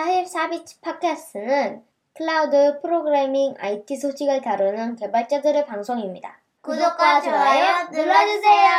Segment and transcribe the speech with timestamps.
[0.00, 1.82] 44bits 팟캐스트는
[2.14, 6.40] 클라우드 프로그래밍 IT 소식을 다루는 개발자들의 방송입니다.
[6.62, 8.70] 구독과 좋아요 눌러주세요.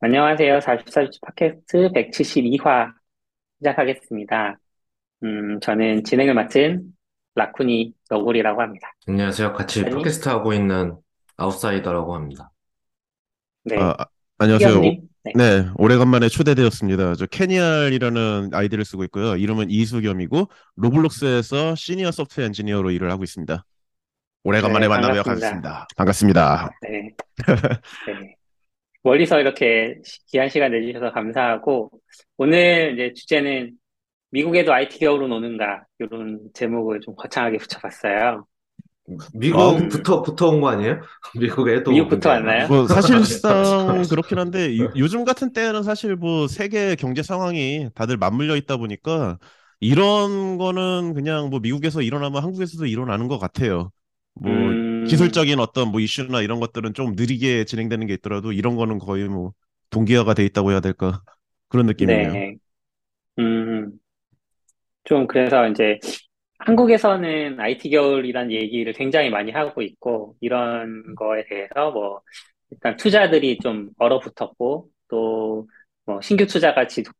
[0.00, 0.58] 안녕하세요.
[0.60, 2.92] 44bits 팟캐스트 172화
[3.58, 4.58] 시작하겠습니다.
[5.24, 6.94] 음, 저는 진행을 맡은
[7.34, 8.92] 라쿠니 너구리라고 합니다.
[9.08, 9.52] 안녕하세요.
[9.52, 9.90] 같이 아니?
[9.90, 10.96] 팟캐스트 하고 있는
[11.38, 12.52] 아웃사이더라고 합니다.
[13.64, 14.06] 네, 아, 아,
[14.38, 14.68] 안녕하세요.
[14.70, 15.09] 희영님.
[15.24, 15.32] 네.
[15.34, 17.14] 네, 오래간만에 초대되었습니다.
[17.16, 19.36] 저 캐니알이라는 아이디를 쓰고 있고요.
[19.36, 23.62] 이름은 이수겸이고 로블록스에서 시니어 소프트웨어 엔지니어로 일을 하고 있습니다.
[24.44, 25.86] 오래간만에 네, 만나며 반갑습니다.
[25.96, 26.70] 반갑습니다.
[26.70, 26.70] 반갑습니다.
[26.82, 27.10] 네.
[28.06, 28.34] 네.
[29.02, 31.90] 멀리서 이렇게 시- 귀한 시간 내주셔서 감사하고,
[32.38, 33.72] 오늘 이제 주제는
[34.30, 38.46] 미국에도 IT 겨울은 오는가, 이런 제목을 좀 거창하게 붙여봤어요.
[39.34, 41.00] 미국부터 붙어 온 거 아니에요?
[41.38, 42.68] 미국에 또 미국부터 왔나요?
[42.68, 48.56] 뭐 사실상 그렇긴 한데 요- 요즘 같은 때는 사실 뭐 세계 경제 상황이 다들 맞물려
[48.56, 49.38] 있다 보니까
[49.80, 53.90] 이런 거는 그냥 뭐 미국에서 일어나면 한국에서도 일어나는 것 같아요.
[54.34, 58.98] 뭐 음, 기술적인 어떤 뭐 이슈나 이런 것들은 좀 느리게 진행되는 게 있더라도 이런 거는
[58.98, 59.52] 거의 뭐
[59.90, 61.22] 동기화가 돼 있다고 해야 될까
[61.68, 62.42] 그런 느낌이에요.
[62.42, 62.58] 네.
[63.38, 64.00] 음,
[65.04, 65.98] 좀 그래서 이제
[66.60, 72.20] 한국에서는 IT 겨울이란 얘기를 굉장히 많이 하고 있고, 이런 거에 대해서 뭐,
[72.70, 75.66] 일단 투자들이 좀 얼어붙었고, 또
[76.06, 77.14] 뭐 신규 투자가 지속,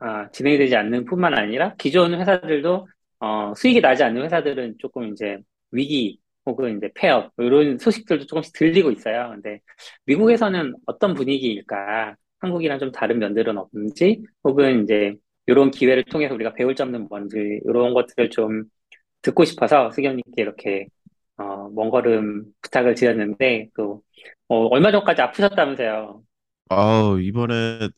[0.00, 2.88] 아, 진행이 되지 않는 뿐만 아니라 기존 회사들도
[3.20, 5.38] 어, 수익이 나지 않는 회사들은 조금 이제
[5.72, 9.30] 위기 혹은 이제 폐업 뭐 이런 소식들도 조금씩 들리고 있어요.
[9.32, 9.60] 근데
[10.06, 12.16] 미국에서는 어떤 분위기일까?
[12.40, 15.14] 한국이랑 좀 다른 면들은 없는지 혹은 이제
[15.46, 18.64] 이런 기회를 통해서 우리가 배울 점은 뭔지 이런 것들을 좀
[19.26, 20.88] 듣고 싶어서 수경님께 이렇게
[21.38, 24.02] 어, 먼 걸음 부탁을 드렸는데 또
[24.48, 26.22] 어, 얼마 전까지 아프셨다면서요.
[26.68, 27.88] 아우, 이번에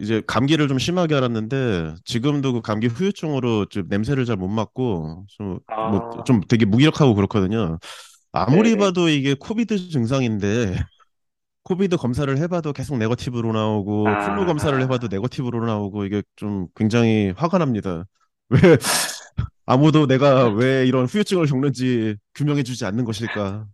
[0.00, 5.62] 이제 감기를 좀 심하게 앓았는데 지금도 그 감기 후유증으로 좀 냄새를 잘 못 맡고 좀뭐
[5.66, 7.78] 아, 좀 되게 무기력하고 그렇거든요.
[8.32, 8.76] 아무리 네네.
[8.76, 10.74] 봐도 이게 COVID 증상인데
[11.64, 17.32] COVID 검사를 해봐도 계속 negative로 나오고 flu 검사를 아, 해봐도 negative로 나오고 이게 좀 굉장히
[17.36, 18.06] 화가 납니다.
[18.50, 18.78] 왜
[19.70, 23.68] 아무도 내가 왜 이런 후유증을 겪는지 규명해주지 않는 것일까?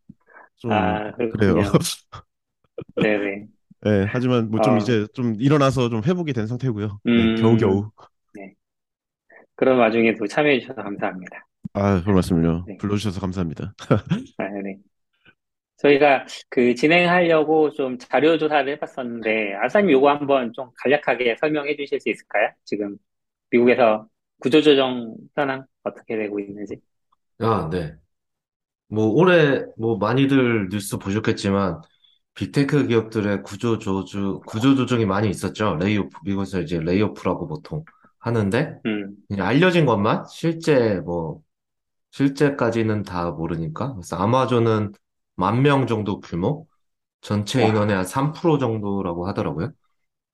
[0.56, 1.54] 좀 아, 그래요.
[2.96, 3.46] 네네.
[3.80, 7.00] 네, 하지만 뭐좀 어, 이제 좀 일어나서 좀 회복이 된 상태고요.
[7.02, 7.90] 네, 음, 겨우겨우.
[8.34, 8.52] 네.
[9.54, 11.46] 그런 와중에도 참여해 주셔서 감사합니다.
[11.72, 12.66] 아, 별 말씀을요.
[12.68, 12.76] 네.
[12.76, 13.72] 불러주셔서 감사합니다.
[14.36, 14.76] 아, 네.
[15.78, 22.10] 저희가 그 진행하려고 좀 자료 조사를 해봤었는데, 아사님 요거 한번 좀 간략하게 설명해 주실 수
[22.10, 22.50] 있을까요?
[22.64, 22.98] 지금
[23.50, 24.06] 미국에서
[24.40, 26.80] 구조조정 현황 어떻게 되고 있는지.
[27.38, 27.94] 아, 네.
[28.88, 31.82] 뭐 올해 뭐 많이들 뉴스 보셨겠지만
[32.34, 35.76] 빅테크 기업들의 구조 조주 구조 조정이 많이 있었죠.
[35.76, 37.84] layoff 미국에서 이제 layoff라고 보통
[38.20, 41.40] 하는데 음, 알려진 것만 실제 뭐
[42.12, 44.92] 실제까지는 다 모르니까 그래서 아마존은
[45.36, 46.66] 만 명 정도 규모
[47.22, 49.72] 전체 와, 인원의 한 3% 정도라고 하더라고요.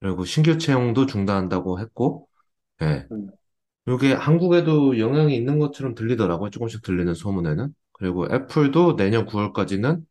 [0.01, 2.29] 그리고 신규 채용도 중단한다고 했고
[2.83, 3.09] 예.
[3.13, 3.31] 음,
[3.89, 6.51] 이게 한국에도 영향이 있는 것처럼 들리더라고요.
[6.51, 7.75] 조금씩 들리는 소문에는.
[7.93, 10.05] 그리고 애플도 내년 9월까지는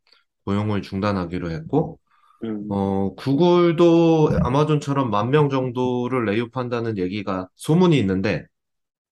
[0.46, 2.00] 고용을 중단하기로 했고,
[2.44, 8.46] 음, 어, 구글도 아마존처럼 만 명 정도를 레이오프한다는 얘기가 소문이 있는데,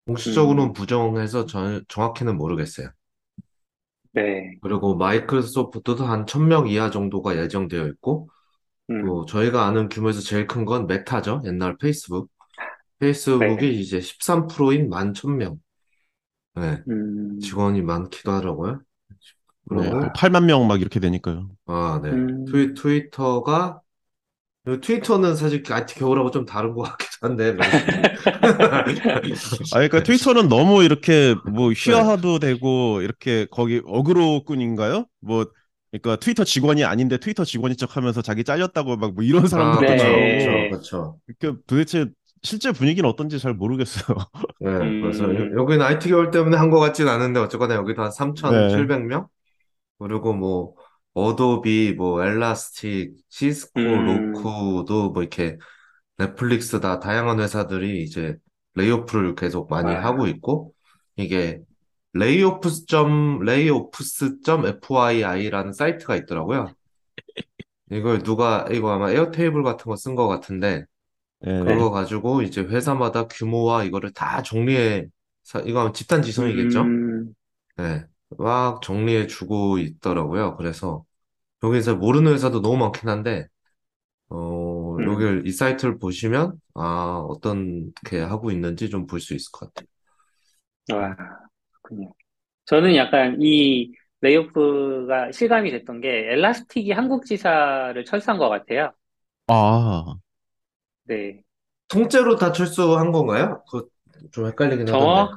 [0.08, 2.90] 공식적으로는 음, 부정해서 저- 정확히는 모르겠어요.
[4.12, 8.30] 네, 그리고 마이크로소프트도 한 1000명 이하 정도가 예정되어 있고,
[8.90, 11.44] 음, 또 저희가 아는 규모에서 제일 큰 건 메타죠.
[11.46, 12.30] 옛날 페이스북.
[13.00, 15.60] 페이스북이 이제 13%인 11,000명.
[16.56, 16.84] 네.
[16.90, 18.82] 음, 직원이 많기도 하더라고요.
[19.70, 21.50] 네, 그러고, 뭐 8만 명 막 이렇게 되니까요.
[21.66, 22.12] 아, 네.
[22.12, 23.82] 음, 트위, 트위터가,
[24.84, 27.56] 트위터는 사실 IT 겨울하고 좀 다른 것 같기도 한데,
[29.72, 31.82] 아, 그러니까 트위터는 너무 이렇게 뭐 네.
[31.88, 35.06] 휘하도 되고 이렇게 거기 어그로꾼인가요?
[35.20, 35.46] 뭐
[35.92, 39.86] 그러니까 트위터 직원이 아닌데 트위터 직원인 척 하면서 자기 잘렸다고 막 뭐 이런 아, 사람들도
[39.86, 41.20] 그쵸, 나오고 네, 그쵸, 그쵸.
[41.40, 42.08] 그 도대체
[42.44, 44.18] 실제 분위기는 어떤지 잘 모르겠어요.
[44.62, 44.70] 네,
[45.00, 48.12] 그래서 여- 음, 여기는 IT 겨울 때문에 한 것 같진 않은데, 어쨌거나 여기도 한
[48.42, 49.28] 네, 3,700명?
[50.00, 50.76] 그리고 뭐,
[51.14, 55.58] 어도비, 뭐, 엘라스틱, 시스코, 음, 로쿠도 뭐 이렇게
[56.18, 58.36] 넷플릭스 다 다양한 회사들이 이제
[58.76, 60.74] layoff를 계속 많이 하고 와, 있고,
[61.18, 61.62] 이게
[62.14, 66.74] layoffs 점, layoffs.fyi라는 사이트가 있더라고요.
[67.92, 70.86] 이걸 누가, 이거 아마 에어테이블 같은 거 쓴 것 같은데,
[71.42, 75.08] 네, 그거 가지고 이제 회사마다 규모와 이거를 다 정리해,
[75.44, 76.96] 사- 이거 아마 집단 지성이겠죠?
[76.96, 77.34] 음,
[77.78, 78.06] 네.
[78.38, 80.58] 막 정리해 주고 있더라고요.
[80.58, 81.06] 그래서
[81.64, 83.48] 여기서 모르는 회사도 너무 많긴 한데,
[84.30, 89.74] 어, 음, 여길 이 사이트를 보시면, 아, 어떻게 하고 있는지 좀 볼 수 있을 것
[89.74, 89.88] 같아요.
[90.92, 91.16] 와,
[91.84, 92.14] 그렇군요.
[92.66, 98.94] 저는 약간 이 레이오프가 실감이 됐던 게 엘라스틱이 한국 지사를 철수한 것 같아요.
[99.48, 100.20] 아,
[101.10, 101.44] 네.
[101.88, 103.64] 통째로 다 철수한 건가요?
[103.70, 103.88] 그거
[104.32, 105.30] 좀 헷갈리긴 하던데.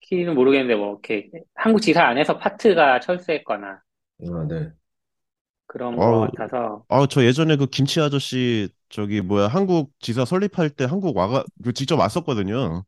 [0.00, 3.82] 정확히는 모르겠는데 뭐 이렇게 한국 지사 안에서 파트가 철수했거나
[4.20, 4.72] 아, 네.
[5.66, 6.28] 그런 아우.
[6.30, 11.16] 것 같아서 아, 저 예전에 그 김치 아저씨 저기 뭐야 한국 지사 설립할 때 한국
[11.16, 12.84] 와가 그 직접 왔었거든요.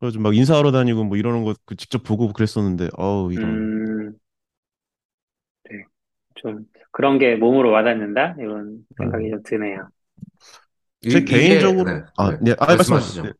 [0.00, 4.18] 그래서 막 인사하러 다니고 뭐 이러는 거그 직접 보고 그랬었는데 어우 이런 음,
[5.70, 5.84] 네.
[6.36, 9.90] 좀 그런 게 몸으로 와닿는다 이런 생각이 좀 드네요.
[11.04, 12.38] 이- 제 이게- 개인적으로 네, 아, 네.
[12.40, 13.22] 네, 아, 말씀하시죠.
[13.22, 13.32] 말씀하시죠.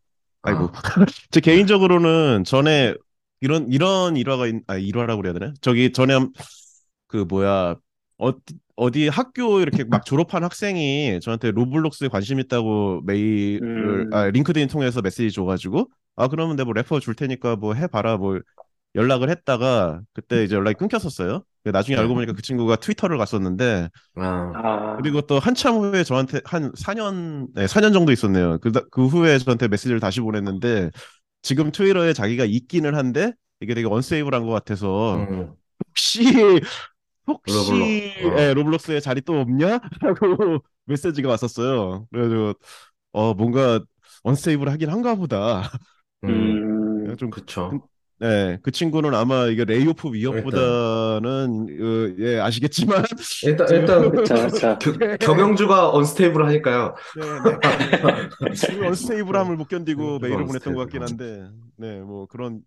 [0.42, 0.70] 아이고.
[0.72, 0.72] 아,
[1.30, 2.94] 제 개인적으로는 전에
[3.40, 5.52] 이런 이런 일화가 있, 아 일화라고 그래야 되나?
[5.60, 6.32] 저기 전에 한-
[7.08, 7.76] 그 뭐야
[8.18, 8.40] 어디
[8.76, 14.14] 어디 학교 이렇게 막 졸업한 학생이 저한테 로블록스에 관심 있다고 메일을 음.
[14.14, 18.38] 아 링크드인 통해서 메시지 줘가지고 아 그러면 내가 뭐 refer 줄 테니까 뭐 해봐라 뭐
[18.94, 21.44] 연락을 했다가 그때 이제 연락이 끊겼었어요.
[21.72, 22.02] 나중에 네.
[22.02, 24.22] 알고 보니까 그 친구가 트위터를 갔었는데 아,
[24.54, 28.58] 아, 그리고 또 한참 후에 저한테 한 4년, 네, 4년 정도 있었네요.
[28.60, 30.90] 그, 그 후에 저한테 메시지를 다시 보냈는데
[31.42, 35.56] 지금 트위터에 자기가 있기는 한데 이게 되게 unsafe한 것 같아서 음,
[35.88, 36.24] 혹시
[37.26, 38.28] 혹시 로블록, 어.
[38.38, 39.80] 예, 로블록스에 자리 또 없냐?
[40.02, 42.06] 라고 메시지가 왔었어요.
[42.10, 42.54] 그래가지고
[43.12, 43.80] 어 뭔가
[44.24, 45.70] unsafe를 하긴 한가 보다.
[46.24, 47.80] 음, 좀 그쵸.
[48.20, 53.04] 네, 그 친구는 아마 이게 layoff 위협보다는 어, 예 아시겠지만
[53.44, 54.78] 일단, 일단, 그쵸.
[54.80, 56.96] 겨- 경영주가 unstable 하니까요.
[57.16, 58.76] 네, 네.
[58.76, 61.02] 그 unstable함을 못 견디고 음, 메일을 보냈던 것 같긴.
[61.04, 62.60] 한데, 네, 뭐 그런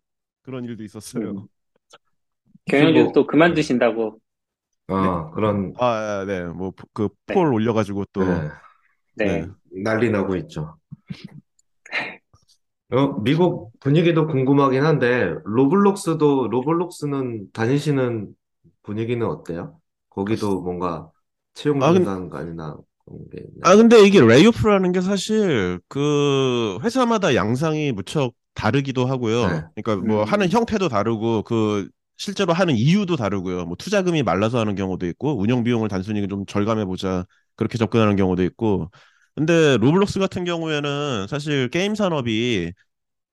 [0.43, 1.31] 그런 일도 있었어요.
[1.31, 1.47] 음.
[2.65, 4.17] 경영주 뭐- 또 그만두신다고.
[4.87, 7.33] 아, 그런, 아, 네, 뭐그 네.
[7.33, 8.49] poll 올려가지고 또, 네,
[9.15, 9.41] 네.
[9.41, 9.47] 네.
[9.83, 10.75] 난리 나고 있죠.
[12.91, 18.35] 어, 미국 분위기도 궁금하긴 한데, 로블록스도, 로블록스는 다니시는
[18.83, 19.79] 분위기는 어때요?
[20.09, 21.09] 거기도 뭔가
[21.53, 23.63] 채용 아, 근- 공단이나 그런 게 있나요?
[23.63, 29.53] 아 근데 이게 레이오프라는 게 사실 그 회사마다 양상이 무척 다르기도 하고요.
[29.53, 29.67] 네.
[29.75, 30.25] 그러니까 뭐 음.
[30.25, 31.87] 하는 형태도 다르고 그
[32.17, 33.65] 실제로 하는 이유도 다르고요.
[33.65, 38.43] 뭐 투자금이 말라서 하는 경우도 있고 운영 비용을 단순히 좀 절감해 보자 그렇게 접근하는 경우도
[38.43, 38.89] 있고.
[39.35, 42.73] 근데 로블록스 같은 경우에는 사실 게임 산업이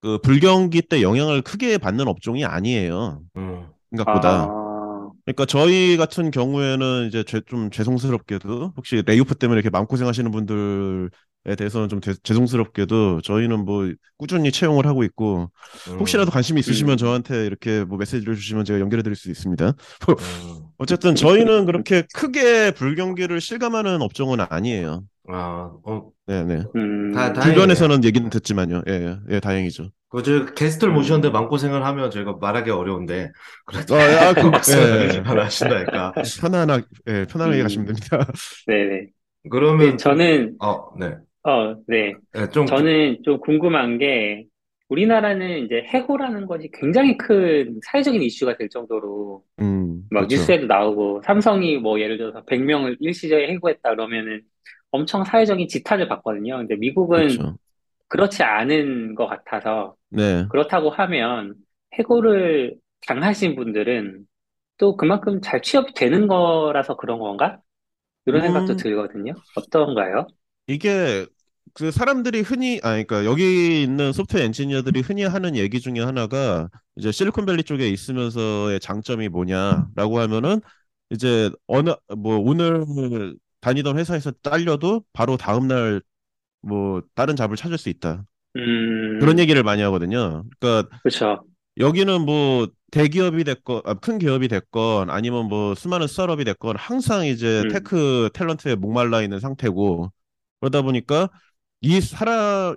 [0.02, 3.22] 그 불경기 때 영향을 크게 받는 업종이 아니에요.
[3.36, 4.50] 음, 생각보다.
[4.50, 11.10] 아, 그러니까 저희 같은 경우에는 이제 죄- 좀 죄송스럽게도 혹시 layoff 때문에 이렇게 마음고생하시는 분들에
[11.58, 15.50] 대해서는 좀 죄- 죄송스럽게도 저희는 뭐 꾸준히 채용을 하고 있고
[15.86, 16.98] 음, 혹시라도 관심이 있으시면 음.
[16.98, 19.74] 저한테 이렇게 뭐 메시지를 주시면 제가 연결해 드릴 수 있습니다.
[20.18, 25.04] 음, 어쨌든 저희는 그렇게 크게 불경기를 실감하는 업종은 아니에요.
[25.28, 26.64] 아, 어, 네네.
[26.76, 27.32] 음, 다-.
[27.40, 28.82] 주변에서는 얘기는 듣지만요.
[28.88, 29.90] 예, 예, 예, 다행이죠.
[30.08, 33.30] 그, 저, 게스트를 모셨는데 마음고생을 하면 저희가 말하기 어려운데,
[33.66, 34.40] 그래도 아, 아, 그,
[34.72, 35.22] 예.
[35.24, 36.14] 안 하신다니까.
[36.40, 37.62] 편안하게, 예, 편안하게 음.
[37.62, 38.26] 가시면 됩니다.
[38.66, 39.06] 네네.
[39.50, 41.16] 그러면, 네, 저는, 어, 네.
[41.42, 42.14] 어, 네.
[42.32, 44.44] 네, 좀, 저는 좀 궁금한 게,
[44.88, 50.36] 우리나라는 이제 해고라는 것이 굉장히 큰 사회적인 이슈가 될 정도로, 음, 막 그렇죠.
[50.36, 54.42] 뉴스에도 나오고, 삼성이 뭐 예를 들어서 100명을 일시적에 해고했다 그러면은
[54.90, 56.56] 엄청 사회적인 지탄을 받거든요.
[56.58, 57.58] 근데 미국은 그렇죠.
[58.08, 60.46] 그렇지 않은 것 같아서, 네.
[60.48, 61.54] 그렇다고 하면
[61.94, 62.76] 해고를
[63.06, 64.26] 당하신 분들은
[64.78, 67.60] 또 그만큼 잘 취업이 되는 거라서 그런 건가?
[68.26, 68.76] 이런 생각도 음.
[68.76, 69.32] 들거든요.
[69.56, 70.26] 어떤가요?
[70.66, 71.26] 이게
[71.78, 77.12] 그 사람들이 흔히 아 그러니까 여기 있는 소프트웨어 엔지니어들이 흔히 하는 얘기 중에 하나가 이제
[77.12, 80.60] 실리콘밸리 쪽에 있으면서의 장점이 뭐냐라고 하면은
[81.10, 86.00] 이제 어느 뭐 오늘 다니던 회사에서 잘려도 바로 다음 날
[86.62, 88.24] 뭐 다른 job을 찾을 수 있다.
[88.56, 90.44] 음, 그런 얘기를 많이 하거든요.
[90.58, 91.44] 그러니까 그렇죠.
[91.78, 97.62] 여기는 뭐 대기업이 됐건 아, 큰 기업이 됐건 아니면 뭐 수많은 스타트업이 됐건 항상 이제
[97.64, 97.68] 음.
[97.68, 100.10] tech talent에 목말라 있는 상태고
[100.60, 101.28] 그러다 보니까
[101.80, 102.76] 이 사람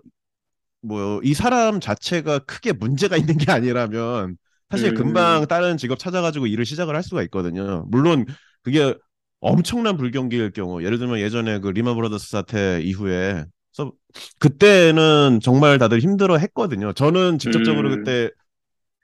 [0.82, 4.38] 뭐 이 사람 자체가 크게 문제가 있는 게 아니라면
[4.70, 4.96] 사실 음.
[4.96, 7.86] 금방 다른 직업 찾아가지고 일을 시작을 할 수가 있거든요.
[7.90, 8.26] 물론
[8.64, 8.96] 그게
[9.42, 13.94] 엄청난 불경기일 경우 예를 들면 예전에 그 리만 브라더스 사태 이후에 그래서
[14.40, 16.94] 그때는 정말 다들 힘들어 했거든요.
[16.94, 18.04] 저는 직접적으로 음.
[18.04, 18.32] 그때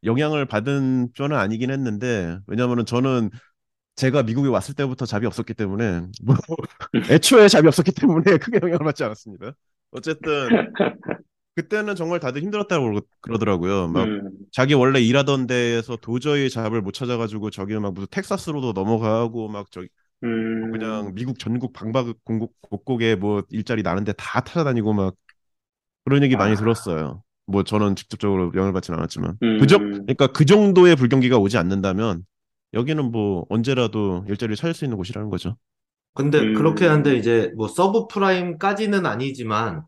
[0.04, 3.30] 영향을 받은 편은 아니긴 했는데 왜냐면은 저는
[3.96, 6.36] 제가 미국에 왔을 때부터 잡이 없었기 때문에 뭐
[7.12, 9.54] 애초에 잡이 없었기 때문에 크게 영향을 받지 않았습니다.
[9.98, 10.50] 어쨌든
[11.56, 13.88] 그때는 정말 다들 힘들었다고 그러- 그러더라고요.
[13.88, 19.48] 막 음, 자기 원래 일하던 데에서 도저히 job을 못 찾아가지고 저기 막 무슨 텍사스로도 넘어가고
[19.50, 19.88] 막 저기
[20.24, 25.16] 음, 그냥 미국 전국 방방곡곡 곳곳에 뭐 일자리 나는데 다 찾아다니고 막
[26.06, 26.56] 그런 얘기 많이 아.
[26.56, 27.24] 들었어요.
[27.48, 29.60] 뭐 저는 직접적으로 영향을 받진 않았지만 음.
[29.60, 32.26] 그정 그러니까 그 정도의 불경기가 오지 않는다면
[32.74, 35.58] 여기는 뭐 언제라도 일자리를 찾을 수 있는 곳이라는 거죠.
[36.18, 36.54] 근데 음.
[36.56, 39.84] 그렇게 하는데 이제 뭐 서브 프라임까지는 아니지만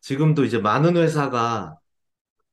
[0.00, 1.76] 지금도 이제 많은 회사가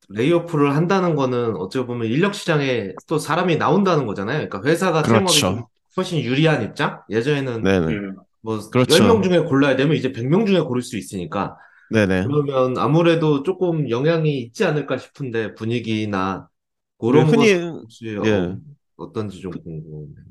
[0.10, 4.50] layoff를 한다는 거는 어찌 보면 인력 시장에 또 사람이 나온다는 거잖아요.
[4.50, 5.40] 그러니까 회사가 그렇죠.
[5.40, 5.64] 좀
[5.96, 7.02] 훨씬 유리한 입장?
[7.10, 7.88] 예전에는 네네.
[7.88, 8.16] 음.
[8.42, 8.96] 뭐 그렇죠.
[8.96, 11.56] 10명 중에 골라야 되면 이제 100명 중에 고를 수 있으니까
[11.92, 12.24] 네네.
[12.24, 16.48] 그러면 아무래도 조금 영향이 있지 않을까 싶은데 분위기나
[17.00, 18.32] 그런 것 흔히 혹시 예.
[18.32, 18.58] 어,
[18.98, 20.29] 어떤지 좀 궁금해요.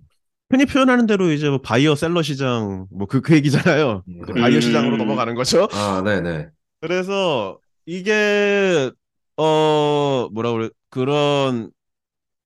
[0.50, 4.04] 흔히 표현하는 대로 이제 뭐 buyer seller 시장 뭐그그 얘기잖아요.
[4.08, 4.20] 음.
[4.22, 4.60] 그 buyer 음.
[4.60, 5.68] 시장으로 넘어가는 거죠.
[5.72, 6.48] 아, 네 네.
[6.80, 8.90] 그래서 이게
[9.36, 11.70] 어 뭐라 그래 그런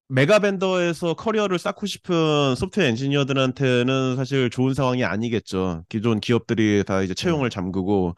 [0.09, 5.85] mega vendor에서 커리어를 쌓고 싶은 소프트웨어 엔지니어들한테는 사실 좋은 상황이 아니겠죠.
[5.89, 8.15] 기존 기업들이 다 이제 채용을 잠그고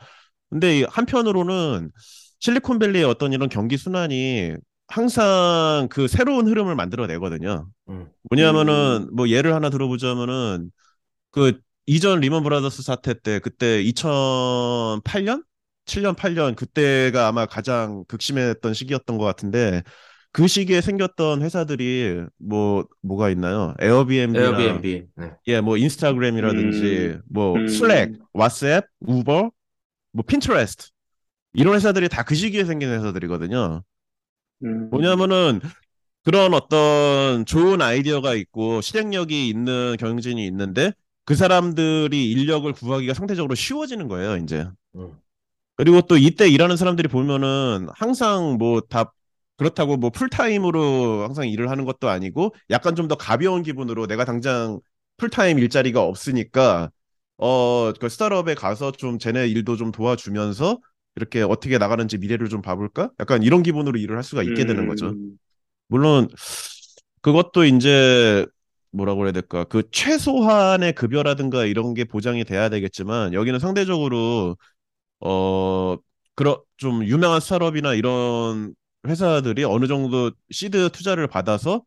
[0.51, 1.91] 근데 이 한편으로는
[2.41, 4.55] 실리콘밸리의 어떤 이런 경기 순환이
[4.89, 7.69] 항상 그 새로운 흐름을 만들어내거든요.
[7.89, 8.09] 음.
[8.31, 10.71] 뭐냐면은 뭐 예를 하나 들어보자면은
[11.31, 15.45] 그 이전 리먼 브라더스 사태 때 그때 2008년?
[15.87, 19.83] 7년, 8년 그때가 아마 가장 극심했던 시기였던 것 같은데
[20.33, 23.75] 그 시기에 생겼던 회사들이 뭐 뭐가 있나요?
[23.81, 25.07] 에어비앤비나 에어비앤비.
[25.17, 25.31] 네.
[25.49, 26.79] 예, 뭐 인스타그램이라든지
[27.17, 27.23] 음.
[27.31, 27.69] 뭐 음.
[27.69, 29.51] 슬랙, 왓츠앱, 우버,
[30.13, 30.89] 뭐 핀트레스트
[31.55, 33.83] 이런 회사들이 다 그 시기에 생긴 회사들이거든요.
[34.65, 34.91] 음.
[34.91, 35.61] 뭐냐면은
[36.25, 40.93] 그런 어떤 좋은 아이디어가 있고 실행력이 있는 경영진이 있는데
[41.27, 44.69] 그 사람들이 인력을 구하기가 상대적으로 쉬워지는 거예요, 이제.
[44.97, 45.19] 음.
[45.77, 49.13] 그리고 또 이때 일하는 사람들이 보면은 항상 뭐 다
[49.57, 54.81] 그렇다고 뭐 풀타임으로 항상 일을 하는 것도 아니고 약간 좀 더 가벼운 기분으로 내가 당장
[55.19, 56.91] 풀타임 일자리가 없으니까
[57.39, 60.79] 어, 그 스타트업에 가서 좀 쟤네 일도 좀 도와주면서
[61.17, 63.11] 이렇게 어떻게 나가는지 미래를 좀 봐볼까?
[63.21, 65.09] 약간 이런 기분으로 일을 할 수가 있게 되는 거죠.
[65.09, 65.39] 음.
[65.89, 66.29] 물론
[67.23, 68.47] 그것도 이제
[68.93, 69.65] 뭐라고 해야 될까?
[69.65, 74.57] 그 최소한의 급여라든가 이런 게 보장이 돼야 되겠지만 여기는 상대적으로
[75.21, 75.97] 어
[76.35, 78.75] 그런 좀 유명한 스타트업이나 이런
[79.07, 81.83] 회사들이 어느 정도 시드 투자를 받아서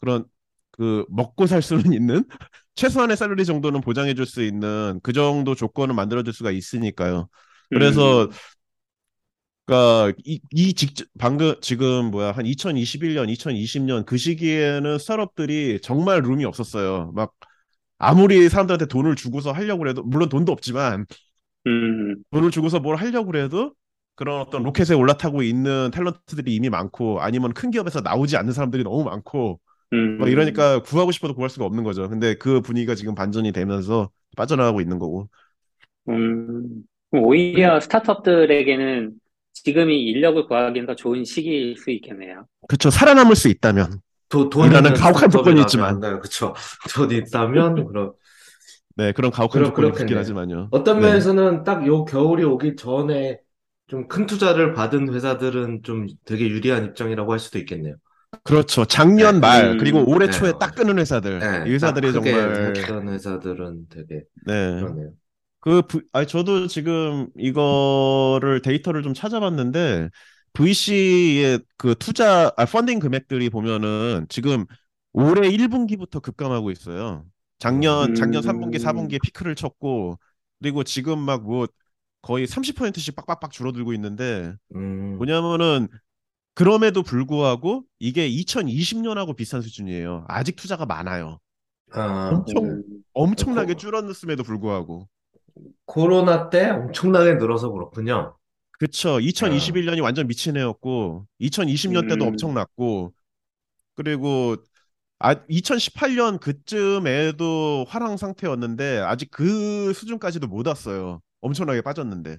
[0.00, 0.24] 그런
[0.72, 2.24] 그 먹고 살 수는 있는
[2.76, 7.28] 최소한의 살러리 정도는 보장해 줄 수 있는 그 정도 조건을 만들어 줄 수가 있으니까요.
[7.72, 8.30] 그래서 음.
[9.70, 16.44] 그러니까 이, 이 직접 방금 지금 뭐야 한 2021년, 2020년 그 시기에는 스타트업들이 정말 룸이
[16.44, 17.12] 없었어요.
[17.14, 17.32] 막
[17.98, 21.06] 아무리 사람들한테 돈을 주고서 하려고 해도 물론 돈도 없지만
[21.68, 22.16] 음.
[22.32, 23.72] 돈을 주고서 뭘 하려고 해도
[24.16, 29.04] 그런 어떤 로켓에 올라타고 있는 탤런트들이 이미 많고 아니면 큰 기업에서 나오지 않는 사람들이 너무
[29.04, 29.60] 많고
[29.92, 30.18] 음.
[30.18, 32.08] 막 이러니까 구하고 싶어도 구할 수가 없는 거죠.
[32.08, 35.28] 근데 그 분위기가 지금 반전이 되면서 빠져나가고 있는 거고.
[36.08, 36.82] 음.
[37.12, 39.20] 오히려 스타트업들에게는
[39.64, 42.46] 지금이 인력을 구하기는 더 좋은 시기일 수 있겠네요.
[42.68, 45.98] 그쵸 살아남을 수 있다면 도, 돈 이라는 있는 가혹한 조건이 있지만.
[45.98, 46.54] 나오면, 네, 그쵸.
[46.94, 48.12] 돈 있다면, 그럼.
[48.96, 50.16] 네 그런 가혹한 그렇- 조건이 있긴.
[50.18, 50.68] 하지만요.
[50.70, 51.06] 어떤 네.
[51.08, 53.40] 면에서는 딱요 겨울이 오기 전에
[53.88, 57.96] 좀 큰 투자를 받은 회사들은 좀 되게 유리한 입장이라고 할 수도 있겠네요.
[58.44, 58.84] 그렇죠.
[58.84, 59.40] 작년 네.
[59.40, 59.78] 말 음.
[59.78, 60.52] 그리고 올해 네, 초에.
[60.58, 62.32] 딱 끄는 회사들 네, 이 회사들이 정말
[63.08, 64.78] 회사들은 되게 네.
[64.78, 65.12] 그러네요.
[65.60, 70.08] 그, V- 아니, 저도 지금 이거를 데이터를 좀 찾아봤는데,
[70.54, 74.64] VC의 그 투자, 아, 펀딩 금액들이 보면은 지금
[75.12, 77.26] 올해 1분기부터 급감하고 있어요.
[77.58, 78.14] 작년, 음.
[78.14, 80.18] 작년 3분기, 4분기에 피크를 쳤고,
[80.60, 81.66] 그리고 지금 막 뭐
[82.22, 85.88] 거의 30%씩 빡빡빡 줄어들고 있는데, 음, 뭐냐면은,
[86.54, 90.24] 그럼에도 불구하고 이게 2020년하고 비슷한 수준이에요.
[90.28, 91.38] 아직 투자가 많아요.
[91.92, 93.04] 아, 엄청, 음.
[93.14, 95.08] 엄청나게 코- 줄었음에도 불구하고.
[95.90, 98.36] 코로나 때 엄청나게 늘어서 그렇군요.
[98.78, 99.18] 그쵸.
[99.20, 102.28] 2021년이 완전 미친 해였고, 2020년 때도 음.
[102.28, 103.12] 엄청 났고,
[103.96, 104.56] 그리고
[105.20, 111.20] 아, 2018년 그쯤에도 화랑 상태였는데, 아직 그 수준까지도 못 왔어요.
[111.42, 112.38] 엄청나게 빠졌는데.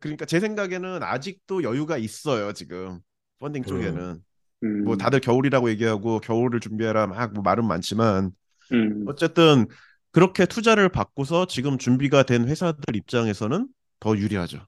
[0.00, 3.00] 그러니까 제 생각에는 아직도 여유가 있어요, 지금.
[3.38, 4.22] 펀딩 쪽에는.
[4.62, 4.84] 음.
[4.84, 8.30] 뭐 다들 겨울이라고 얘기하고, 겨울을 준비해라 막 뭐 말은 많지만,
[8.72, 9.04] 음.
[9.08, 9.66] 어쨌든
[10.14, 13.68] 그렇게 투자를 받고서 지금 준비가 된 회사들 입장에서는
[14.00, 14.66] 더 유리하죠.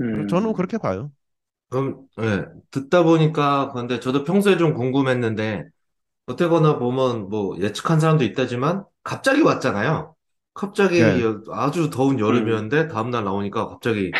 [0.00, 0.26] 음.
[0.28, 1.12] 저는 그렇게 봐요.
[1.70, 5.64] 그럼, 예, 듣다 보니까, 근데 저도 평소에 좀 궁금했는데,
[6.26, 10.16] 어떻게거나 보면 뭐 예측한 사람도 있다지만, 갑자기 왔잖아요.
[10.54, 11.22] 갑자기 네.
[11.22, 14.12] 여- 아주 더운 여름이었는데, 다음날 나오니까 갑자기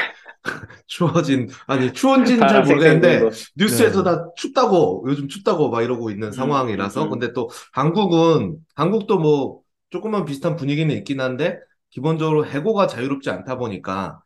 [0.88, 3.30] 추워진, 아니, 추운지는 잘 모르겠는데.
[3.56, 4.10] 뉴스에서 네.
[4.10, 7.02] 다 춥다고, 요즘 춥다고 막 이러고 있는 음, 상황이라서.
[7.02, 7.10] 음, 음.
[7.10, 9.61] 근데 또 한국은, 한국도 뭐
[9.92, 14.22] 조금만 비슷한 분위기는 있긴 한데, 기본적으로 해고가 자유롭지 않다 보니까,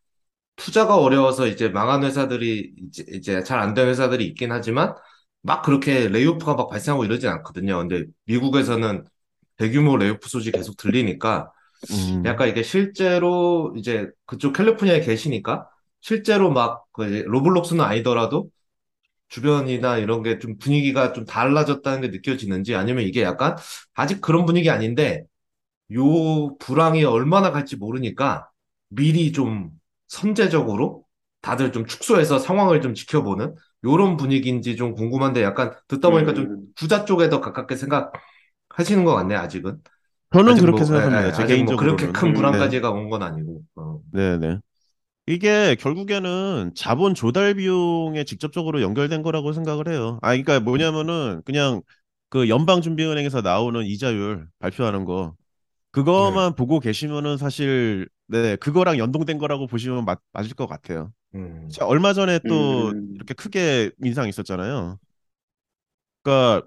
[0.57, 4.95] 투자가 어려워서 이제 망한 회사들이 이제, 이제 잘 안 된 회사들이 있긴 하지만
[5.43, 7.79] 막 그렇게 레이오프가 막 발생하고 이러진 않거든요.
[7.79, 9.05] 근데 미국에서는
[9.59, 11.53] 대규모 레이오프 소식 계속 들리니까
[11.91, 12.25] 음.
[12.25, 15.69] 약간 이게 실제로 이제 그쪽 캘리포니아에 계시니까
[16.01, 18.51] 실제로 막그 이제 로블록스는 아니더라도
[19.29, 23.57] 주변이나 이런 게 좀 분위기가 좀 달라졌다는 게 느껴지는지 아니면 이게 약간
[23.95, 25.25] 아직 그런 분위기 아닌데
[25.95, 28.49] 요 불황이 얼마나 갈지 모르니까
[28.89, 29.71] 미리 좀
[30.09, 31.05] 선제적으로
[31.43, 36.67] 다들 좀 축소해서 상황을 좀 지켜보는 요런 분위기인지 좀 궁금한데 약간 듣다 보니까 좀 음.
[36.77, 39.81] 부자 쪽에 더 가깝게 생각하시는 것 같네, 아직은.
[40.33, 41.25] 저는 아직 그렇게 뭐, 생각합니다.
[41.25, 41.77] 예, 예, 제 아직 뭐.
[41.77, 42.35] 그렇게 큰 음.
[42.35, 43.63] 불황까지가 온 건 아니고.
[43.77, 44.01] 어.
[44.13, 44.59] 네, 네.
[45.27, 50.19] 이게 결국에는 자본 조달 비용에 직접적으로 연결된 거라고 생각을 해요.
[50.23, 51.83] 아, 그러니까 뭐냐면은 그냥
[52.31, 55.37] 그 연방준비은행에서 나오는 이자율 발표하는 거
[56.05, 61.13] 그거만 보고 계시면은 사실 네, 그거랑 연동된 거라고 보시면 맞, 맞을 것 같아요.
[61.35, 61.69] 음.
[61.71, 63.15] 자, 얼마 전에 또 음.
[63.17, 64.99] 이렇게 크게 인상이 있었잖아요.
[66.23, 66.67] 그러니까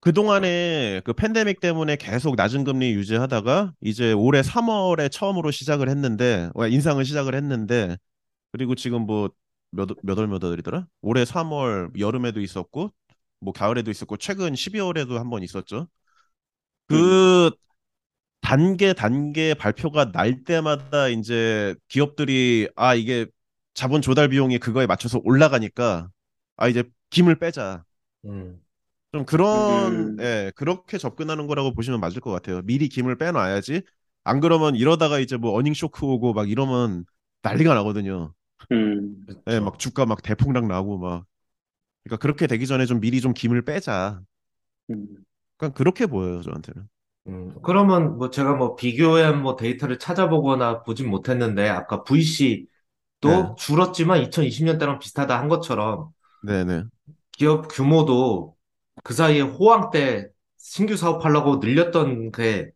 [0.00, 6.50] 그 동안에 그 팬데믹 때문에 계속 낮은 금리 유지하다가 이제 올해 3월에 처음으로 시작을 했는데
[6.54, 7.96] 어, 인상을 시작을 했는데
[8.52, 9.30] 그리고 지금 뭐
[9.72, 10.86] 몇, 몇 월, 몇 월이더라?
[11.02, 12.92] 올해 3월 여름에도 있었고
[13.40, 15.88] 뭐 가을에도 있었고 최근 12월에도 한 번 있었죠.
[16.88, 17.50] 그
[18.44, 23.26] 단계 단계 발표가 날 때마다 이제 기업들이 아 이게
[23.72, 26.10] 자본 조달 비용이 그거에 맞춰서 올라가니까
[26.56, 27.84] 아 이제 김을 빼자.
[28.26, 28.60] 음.
[29.12, 30.20] 좀 그런 음.
[30.20, 32.60] 예 그렇게 접근하는 거라고 보시면 맞을 것 같아요.
[32.62, 33.82] 미리 김을 빼놔야지.
[34.24, 37.06] 안 그러면 이러다가 이제 뭐 어닝 쇼크 오고 막 이러면
[37.42, 38.34] 난리가 나거든요.
[38.72, 39.24] 음.
[39.48, 41.24] 예, 막 주가 막 대폭락 나고 막.
[42.04, 44.20] 그러니까 그렇게 되기 전에 좀 미리 좀 김을 빼자.
[44.90, 45.24] 음.
[45.56, 46.88] 그러니까 그렇게 보여요 저한테는.
[47.26, 52.68] 음, 그러면 뭐 제가 뭐 비교한 뭐 데이터를 찾아보거나 보진 못했는데 아까 VC도
[53.22, 53.54] 네.
[53.58, 56.12] 줄었지만 2020년 때랑 비슷하다 한 것처럼
[56.42, 56.84] 네네.
[57.32, 58.56] 기업 규모도
[59.02, 60.28] 그 사이에 호황 때
[60.58, 62.70] 신규 사업하려고 늘렸던 게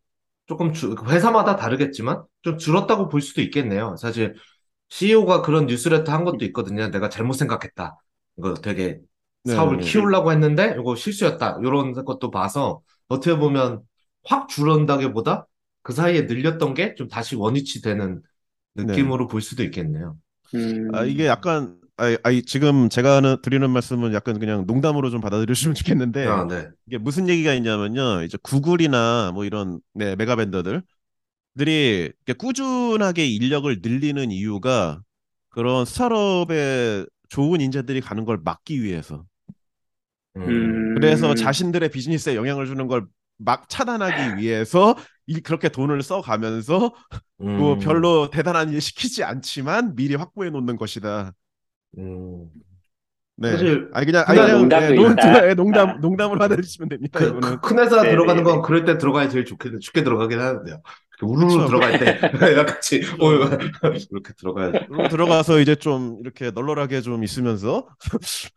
[0.47, 3.97] 조금 주, 회사마다 다르겠지만 좀 줄었다고 볼 수도 있겠네요.
[3.97, 4.35] 사실
[4.91, 6.91] CEO가 그런 뉴스레터 한 것도 있거든요.
[6.91, 7.97] 내가 잘못 생각했다.
[8.39, 9.01] 이거 되게
[9.45, 9.79] 사업을 네네네.
[9.79, 11.59] 키우려고 했는데 이거 실수였다.
[11.63, 13.83] 이런 것도 봐서 어떻게 보면
[14.29, 15.47] 확 줄었다기보다
[15.83, 18.23] 그 사이에 늘렸던 게 좀 다시 원위치 되는
[18.77, 20.19] 느낌으로 볼 수도 있겠네요.
[20.55, 20.91] 음.
[20.93, 25.75] 아 이게 약간 아, 아 지금 제가 하는, 드리는 말씀은 약간 그냥 농담으로 좀 받아들여주시면
[25.75, 26.69] 좋겠는데 아, 네.
[26.87, 28.23] 이게 무슨 얘기가 있냐면요.
[28.23, 30.83] 이제 구글이나 뭐 이런 네, 메가 벤더들
[31.59, 35.03] 들이 이렇게 꾸준하게 인력을 늘리는 이유가
[35.51, 39.25] 그런 스타트업에 좋은 인재들이 가는 걸 막기 위해서.
[40.37, 40.95] 음.
[40.95, 43.07] 그래서 자신들의 비즈니스에 영향을 주는 걸
[43.39, 44.97] 막 차단하기 위해서
[45.27, 46.95] 이 그렇게 돈을 써가면서
[47.39, 51.33] 뭐 음, 별로 대단한 일 시키지 않지만 미리 확보해 놓는 것이다.
[51.99, 52.51] 음.
[53.37, 53.53] 네.
[53.53, 55.49] 사실 아니 그냥 그냥 아니 그냥 농담도 예, 농, 있다.
[55.51, 55.99] 예, 농담 아.
[56.01, 57.21] 농담 으로 받아주시면 됩니다.
[57.21, 57.39] 그.
[57.41, 58.63] 그, 큰 회사 네, 들어가는 네, 건 네.
[58.65, 60.83] 그럴 때 들어가야 제일 좋게, 쉽게 들어가긴 하는데요.
[61.23, 61.67] 우르르 그쵸.
[61.67, 62.19] 들어갈 때,
[62.67, 64.79] 같이, 어, 이렇게 들어가야지.
[64.89, 67.89] 그리고 들어가서 이제 좀 이렇게 널널하게 좀 있으면서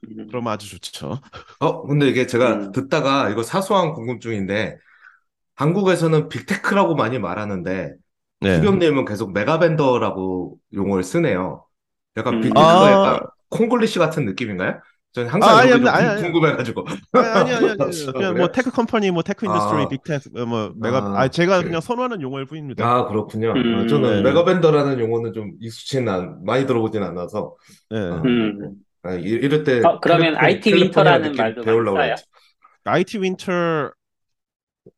[0.08, 0.28] 음.
[0.30, 1.20] 그러면 아주 좋죠.
[1.60, 2.72] 어, 근데 이게 제가 음.
[2.72, 4.78] 듣다가 이거 사소한 궁금증인데,
[5.56, 7.94] 한국에서는 빅테크라고 많이 말하는데,
[8.42, 8.56] 네.
[8.56, 11.66] 수겸님은 계속 mega vendor라고 용어를 쓰네요.
[12.18, 12.42] 약간 음.
[12.42, 12.92] 빅테크가 아.
[12.92, 13.20] 약간
[13.50, 14.80] 콩글리시 같은 느낌인가요?
[15.14, 16.22] 저는 항상 아, 이런 게 아니, 좀 아니, 아니.
[16.32, 16.86] 궁금해가지고.
[17.14, 17.82] 아니 아니 아니, 아니, 아니.
[18.08, 18.38] 아, 그냥?
[18.38, 19.88] 뭐 tech company 뭐 tech industry 아.
[19.90, 21.22] 빅테크 뭐 메가 아.
[21.22, 22.86] 아 제가 그냥 선호하는 용어일 뿐입니다.
[22.86, 23.52] 아, 그렇군요.
[23.56, 23.80] 음.
[23.84, 24.22] 아, 저는 네.
[24.30, 27.56] mega vendor라는 용어는 좀 익숙치는 않, 많이 들어보진 않아서.
[27.90, 27.98] 네.
[28.00, 28.72] 아, 음.
[29.04, 32.08] 아, 이- 이럴 때 어, 그러면 캘리포- IT 캘리포니아 winter라는 말도 배우려고 써요?
[32.16, 32.24] 그랬지.
[32.86, 33.92] IT 윈터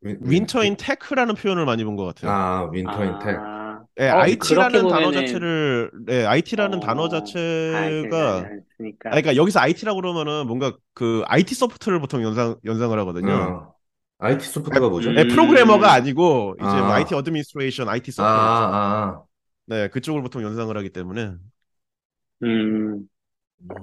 [0.01, 2.31] 윈- 윈터 인 테크라는 표현을 많이 본 것 같아요.
[2.31, 3.37] 아, winter in tech.
[3.39, 3.62] 아.
[3.99, 7.39] 예, 어, IT라는 단어 보면은- 자체를 네, IT라는 어, 단어 아, 자체가
[7.99, 8.47] 그러니까.
[8.47, 8.61] 아니,
[8.99, 13.31] 그러니까 여기서 IT라고 그러면은 뭔가 그 IT 소프트를 보통 연상 연상을 하거든요.
[13.31, 13.73] 어.
[14.19, 15.09] IT 소프트가 뭐죠?
[15.09, 15.17] 음.
[15.17, 16.95] 예, 프로그래머가 아니고 이제 뭐 아.
[16.95, 18.23] IT administration, IT 아, support.
[18.23, 19.23] 아,
[19.65, 21.33] 네, 그쪽을 보통 연상을 하기 때문에
[22.43, 23.07] 음,
[23.69, 23.75] 아.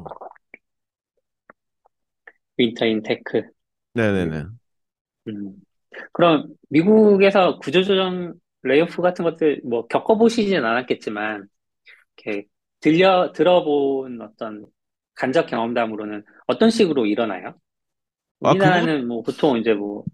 [2.56, 3.42] winter in tech.
[3.94, 4.44] 네, 네, 네.
[5.28, 5.54] 음.
[6.12, 11.48] 그럼 미국에서 구조조정 layoff 같은 것들 뭐 겪어보시진 않았겠지만
[12.24, 12.48] 이렇게
[12.80, 14.66] 들려 들어본 어떤
[15.14, 17.54] 간접 경험담으로는 어떤 식으로 일어나요?
[18.42, 20.04] 아, 우리나라는 뭐 보통 이제 뭐,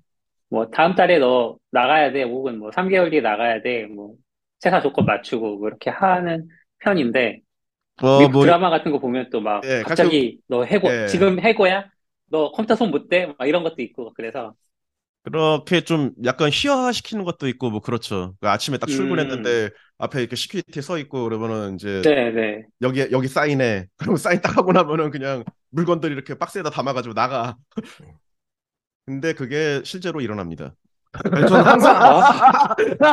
[0.51, 4.17] 뭐 다음 달에 너 나가야 돼, 혹은 뭐 3개월 뒤에 나가야 돼, 뭐
[4.65, 6.49] 회사 조건 맞추고 뭐 이렇게 하는
[6.81, 7.41] 편인데
[8.03, 11.07] 어, 뭐 드라마 같은 거 보면 또막 예, 갑자기 너 해고 예.
[11.07, 11.91] 지금 해고야?
[12.27, 13.27] 너 컴퓨터 손 못 대?
[13.39, 14.55] 막 이런 것도 있고 그래서
[15.27, 18.35] 그렇게 좀 약간 희화화시키는 것도 있고 뭐 그렇죠.
[18.41, 22.62] 그 아침에 딱 출근했는데 앞에 이렇게 security 서 있고 그러면은 이제 네, 네.
[22.83, 23.87] 여기 여기 사인해.
[23.99, 27.57] 그리고 사인 딱 하고 나면은 그냥 물건들 이렇게 박스에다 담아가지고 나가.
[29.07, 30.75] 근데 그게 실제로 일어납니다.
[31.33, 31.95] 아니, 저는 항상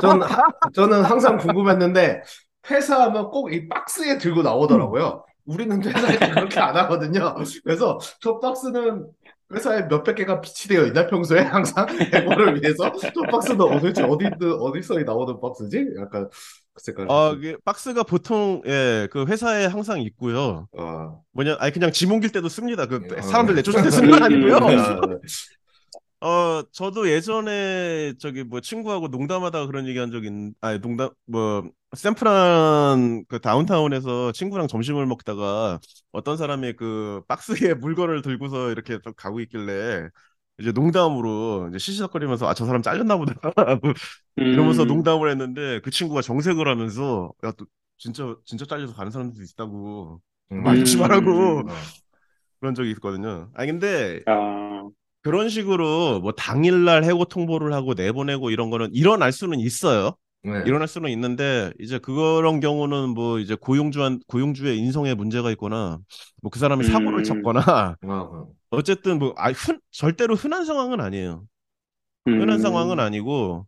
[0.02, 2.22] 저는, 하- 저는 항상 궁금했는데
[2.70, 5.26] 회사하면 꼭 이 박스에 들고 나오더라고요.
[5.46, 7.36] 우리는 회사에서 그렇게 안 하거든요.
[7.64, 9.08] 그래서 저 박스는
[9.54, 15.40] 회사에 몇백 개가 비치되어 있나 평소에 항상 에고를 위해서 저 박스는 도대체 어디 어디서 나오는
[15.40, 15.86] 박스지?
[16.00, 16.30] 약간
[16.74, 17.08] 그 색깔.
[17.10, 20.68] 어, 그 박스가 보통 예, 그 회사에 항상 있고요.
[20.78, 21.22] 어.
[21.32, 22.86] 뭐냐, 아니 그냥 짐 옮길 때도 씁니다.
[22.88, 23.22] 그 어.
[23.22, 24.58] 사람들 내쫓을 때 쓰는 건 아니고요.
[24.58, 31.10] 아, 어, 저도 예전에 저기 뭐 친구하고 농담하다가 그런 얘기 한 적이 있는, 아니 농담
[31.28, 35.80] 뭐 샌프란 그 다운타운에서 친구랑 점심을 먹다가
[36.12, 40.10] 어떤 사람이 그 박스에 물건을 들고서 이렇게 좀 가고 있길래
[40.60, 43.34] 이제 농담으로 이제 시시석거리면서 아 저 사람 잘렸나 보다
[44.52, 47.66] 이러면서 음, 농담을 했는데 그 친구가 정색을 하면서 야 또
[47.98, 50.64] 진짜 진짜 잘려서 가는 사람들도 있다고 음.
[50.64, 51.94] 말 조심하라고 어.
[52.60, 53.52] 그런 적이 있거든요.
[53.56, 59.60] 아니 근데 어, 그런 식으로 뭐 당일날 해고 통보를 하고 내보내고 이런 거는 일어날 수는
[59.60, 60.16] 있어요.
[60.44, 60.52] 네.
[60.66, 66.00] 일어날 수는 있는데 이제 그런 경우는 뭐 이제 고용주한 고용주의 인성에 문제가 있거나
[66.42, 67.24] 뭐 그 사람이 사고를 음.
[67.24, 68.56] 쳤거나 어, 어.
[68.72, 71.46] 어쨌든 뭐 아, 흔, 절대로 흔한 상황은 아니에요.
[72.28, 73.68] 음, 흔한 상황은 아니고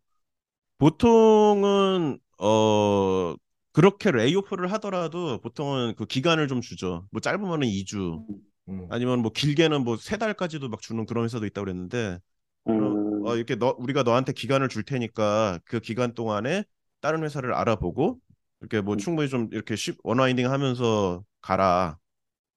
[0.79, 3.35] 보통은 어
[3.73, 7.07] 그렇게 레이오프를 하더라도 보통은 그 기간을 좀 주죠.
[7.11, 8.23] 뭐 짧으면은 2주
[8.69, 8.87] 음.
[8.89, 12.19] 아니면 뭐 길게는 뭐 세 달까지도 막 주는 그런 회사도 있다고 그랬는데
[12.67, 16.63] 음, 어, 이렇게 너, 우리가 너한테 기간을 줄 테니까 그 기간 동안에
[17.01, 18.19] 다른 회사를 알아보고
[18.61, 18.97] 이렇게 뭐 음.
[18.97, 21.97] 충분히 좀 이렇게 쉽 unwinding 하면서 가라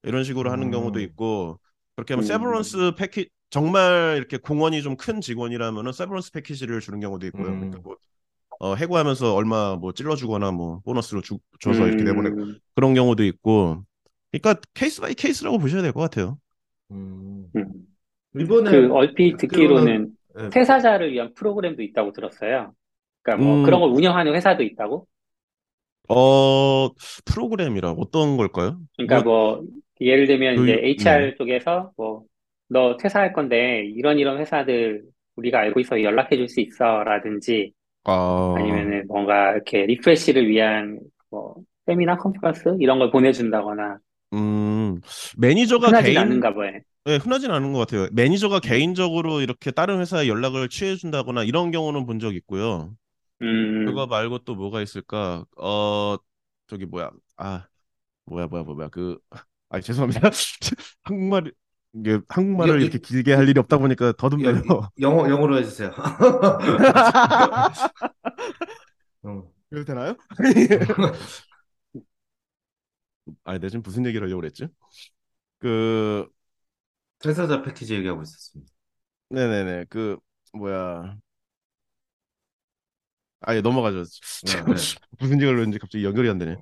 [0.05, 0.73] 이런 식으로 하는 음.
[0.73, 1.61] 경우도 있고
[1.97, 2.27] 그렇게 하면 음.
[2.27, 7.53] severance packa- 정말 이렇게 공헌이 좀 큰 직원이라면은 severance package를 주는 경우도 있고요.
[7.53, 7.57] 음.
[7.57, 7.97] 그러니까 뭐
[8.61, 13.85] 어, 해고하면서 얼마 뭐 찔러주거나 뭐 보너스로 주, 줘서 이렇게 내보내고 음, 그런 경우도 있고
[14.33, 16.39] 그러니까 case by case라고 보셔야 될 것 같아요.
[16.91, 17.53] 음.
[17.57, 17.87] 음.
[18.39, 20.51] 이번에 그 얼핏 듣기로는 네.
[20.51, 22.75] 퇴사자를 위한 프로그램도 있다고 들었어요.
[23.23, 23.63] 그러니까 뭐 음.
[23.63, 25.07] 그런 걸 운영하는 회사도 있다고?
[26.09, 26.91] 어
[27.25, 28.81] 프로그램이라 어떤 걸까요?
[28.97, 29.65] 그러니까 뭐
[30.01, 31.29] 예를 들면 그- 이제 네.
[31.31, 32.27] HR 쪽에서 뭐
[32.71, 35.03] 너 퇴사할 건데 이런 이런 회사들
[35.37, 37.73] 우리가 알고 있어 연락해 줄 수 있어라든지
[38.05, 38.13] 아,
[38.55, 43.99] 아니면은 뭔가 이렇게 refresh를 위한 뭐 세미나 컨퍼런스 이런 걸 보내준다거나
[44.33, 45.01] 음,
[45.37, 46.81] 매니저가 흔하진 개인, 않은가 봐요.
[47.05, 48.09] 네, 흔하진 않은 것 같아요.
[48.13, 52.95] 매니저가 개인적으로 이렇게 다른 회사에 연락을 취해준다거나 이런 경우는 본 적 있고요.
[53.43, 55.45] 음, 그거 말고 또 뭐가 있을까?
[55.59, 56.17] 어,
[56.69, 57.11] 저기 뭐야?
[57.37, 57.67] 아,
[58.27, 58.89] 뭐야, 뭐야, 뭐야?
[58.91, 59.19] 그,
[59.71, 60.31] 아, 죄송합니다.
[61.05, 61.53] 한국말
[61.95, 64.57] 이게 한국말을 여- 여- 이렇게 길게 할 일이 없다 보니까 더듬네요.
[64.71, 65.93] 여- 영어 영어로 해주세요.
[69.23, 69.51] 어.
[69.71, 70.17] 그래도 되나요?
[73.45, 74.69] 아, 내가 지금 무슨 얘기를 하려고 그랬지?
[75.59, 76.29] 그,
[77.21, 78.73] 퇴사자 패키지 얘기하고 있었습니다.
[79.31, 80.19] 네네네, 그
[80.53, 81.19] 뭐야?
[83.41, 84.05] 아예 넘어가죠.
[84.47, 84.75] 네, 네.
[85.19, 86.57] 무슨 얘기를 했는지 갑자기 연결이 안 되네.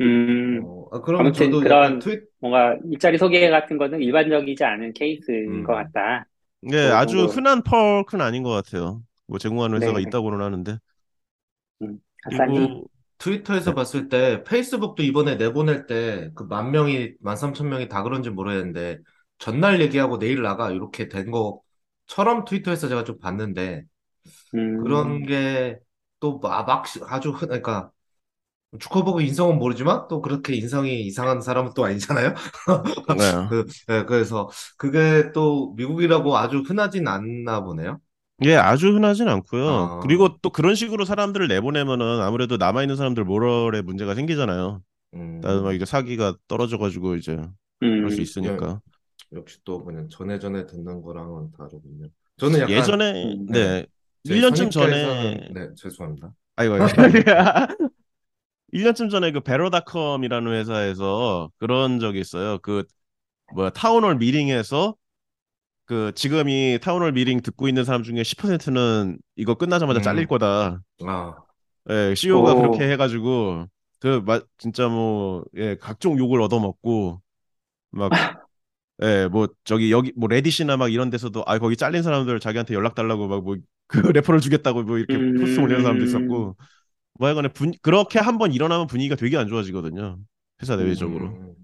[0.00, 4.64] 음, 어, 아, 그럼 아무튼 저도 그런- 약간 트윗 뭔가 일자리 소개 같은 거는 일반적이지
[4.64, 5.62] 않은 케이스인 음.
[5.62, 6.26] 것 같다.
[6.62, 7.26] 네, 그 아주 정도.
[7.26, 9.02] 흔한 펄크는 아닌 것 같아요.
[9.26, 10.00] 뭐 제공하는 회사가 네.
[10.00, 10.78] 있다고는 하는데.
[12.24, 12.66] 아싸님.
[12.66, 12.88] 그리고
[13.18, 13.74] 트위터에서 네.
[13.74, 18.98] 봤을 때 페이스북도 이번에 내보낼 때 그 만 명이 만 삼천 명이 다 그런지 모르겠는데
[19.42, 23.84] 전날 얘기하고 내일 나가 이렇게 된 것처럼 트위터에서 제가 좀 봤는데
[24.54, 25.78] 음, 그런 게
[26.20, 26.68] 또 막
[27.10, 27.90] 아주 흔 그러니까
[28.80, 32.34] 주커버그 인성은 모르지만 또 그렇게 인성이 이상한 사람은 또 아니잖아요.
[33.06, 33.48] 네.
[33.48, 38.00] 그, 네, 그래서 그게 또 미국이라고 아주 흔하진 않나 보네요.
[38.44, 39.92] 예, 아주 흔하진 않고요.
[39.94, 40.00] 아.
[40.00, 44.82] 그리고 또 그런 식으로 사람들을 내보내면은 아무래도 남아있는 사람들 모럴에 문제가 생기잖아요.
[45.14, 47.38] 음, 막 이게 사기가 떨어져가지고 이제
[47.82, 48.80] 음, 그럴 수 있으니까.
[49.34, 52.08] 역시 또 그냥 전에 전에 듣는 거랑은 다르군요.
[52.36, 53.86] 저는 약간 예전에 음, 네,
[54.24, 56.32] 제 1년쯤 전에 네, 죄송합니다.
[56.56, 56.86] 아이고, 아이고.
[58.72, 62.58] 1년쯤 전에 그 베러닷컴이라는 회사에서 그런 적이 있어요.
[62.58, 62.84] 그,
[63.54, 64.96] 뭐야, town hall 미팅에서
[65.84, 70.02] 그 지금 이 town hall 미팅 듣고 있는 사람 중에 10%는 이거 끝나자마자 음.
[70.02, 70.80] 잘릴 거다.
[71.06, 71.34] 아,
[71.90, 72.56] 예, CEO가 오.
[72.62, 73.66] 그렇게 해 가지고,
[73.98, 77.20] 그, 마, 진짜 뭐, 예, 각종 욕을 얻어먹고,
[77.90, 78.10] 막,
[79.02, 82.94] 예, 뭐, 저기, 여기, 뭐, Reddit이나 막 이런 데서도, 아, 거기 잘린 사람들 자기한테 연락
[82.94, 83.56] 달라고 막 뭐,
[83.88, 85.34] 그 referral 주겠다고 뭐 이렇게 음.
[85.40, 86.56] post 올리는 사람도 있었고,
[87.18, 90.18] 뭐 하여간에 분, 그렇게 한번 일어나면 분위기가 되게 안 좋아지거든요.
[90.62, 91.26] 회사 내외적으로.
[91.28, 91.54] 음.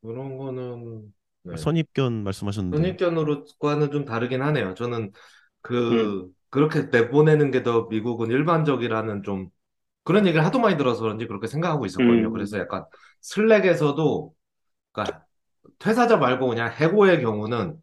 [0.00, 1.56] 그런 거는 네.
[1.56, 2.76] 선입견 말씀하셨는데.
[2.78, 4.74] 선입견으로과는 좀 다르긴 하네요.
[4.74, 5.12] 저는
[5.60, 6.34] 그 음.
[6.50, 9.48] 그렇게 내보내는 게 더 미국은 일반적이라는 좀
[10.04, 12.28] 그런 얘기를 하도 많이 들어서 그런지 그렇게 생각하고 있었거든요.
[12.28, 12.32] 음.
[12.32, 12.84] 그래서 약간
[13.20, 14.34] 슬랙에서도
[14.92, 15.26] 그러니까
[15.78, 17.76] 퇴사자 말고 그냥 해고의 경우는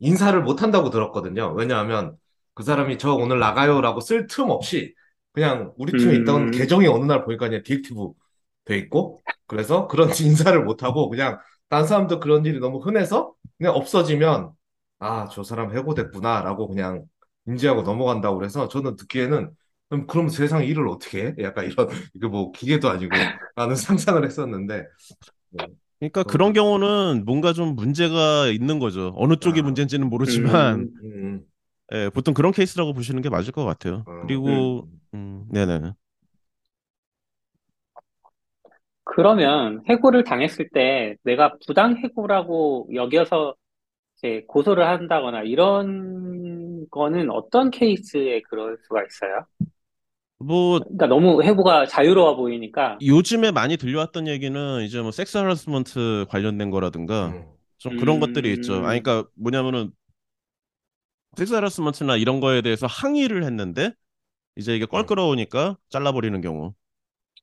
[0.00, 1.52] 인사를 못 한다고 들었거든요.
[1.54, 2.16] 왜냐하면
[2.54, 4.94] 그 사람이 저 오늘 나가요라고 쓸 틈 없이
[5.32, 6.50] 그냥 우리 팀에 있던 음.
[6.50, 8.12] 계정이 어느 날 보니까 그냥 deactive
[8.64, 13.74] 돼 있고 그래서 그런 인사를 못 하고 그냥 딴 사람도 그런 일이 너무 흔해서 그냥
[13.74, 14.52] 없어지면
[14.98, 17.04] 아, 저 사람 해고됐구나라고 그냥
[17.46, 19.50] 인지하고 넘어간다고 그래서 저는 듣기에는
[19.92, 21.34] 그럼, 그럼 세상 일을 어떻게 해?
[21.40, 23.12] 약간 이런 이게 뭐 기계도 아니고
[23.54, 24.86] 라는 상상을 했었는데
[25.50, 25.66] 네.
[26.00, 29.12] 그러니까 어, 그런 경우는 뭔가 좀 문제가 있는 거죠.
[29.16, 29.62] 어느 쪽이 아.
[29.62, 31.46] 문제인지는 모르지만, 음, 음,
[31.92, 34.02] 예, 보통 그런 케이스라고 보시는 게 맞을 것 같아요.
[34.06, 35.92] 어, 그리고, 음, 네네.
[39.04, 43.54] 그러면 해고를 당했을 때 내가 부당 해고라고 여겨서
[44.18, 49.46] 이제 고소를 한다거나 이런 거는 어떤 케이스에 그럴 수가 있어요?
[50.44, 52.98] 뭐, 그러니까 너무 해고가 자유로워 보이니까.
[53.02, 57.44] 요즘에 많이 들려왔던 얘기는 이제 뭐 섹스 하라스먼트 관련된 거라든가, 음,
[57.78, 58.20] 좀 그런 음.
[58.20, 58.74] 것들이 있죠.
[58.86, 59.92] 아니, 그러니까 뭐냐면은,
[61.36, 63.92] 섹스 하라스먼트나 이런 거에 대해서 항의를 했는데,
[64.56, 66.74] 이제 이게 껄끄러우니까 잘라버리는 경우.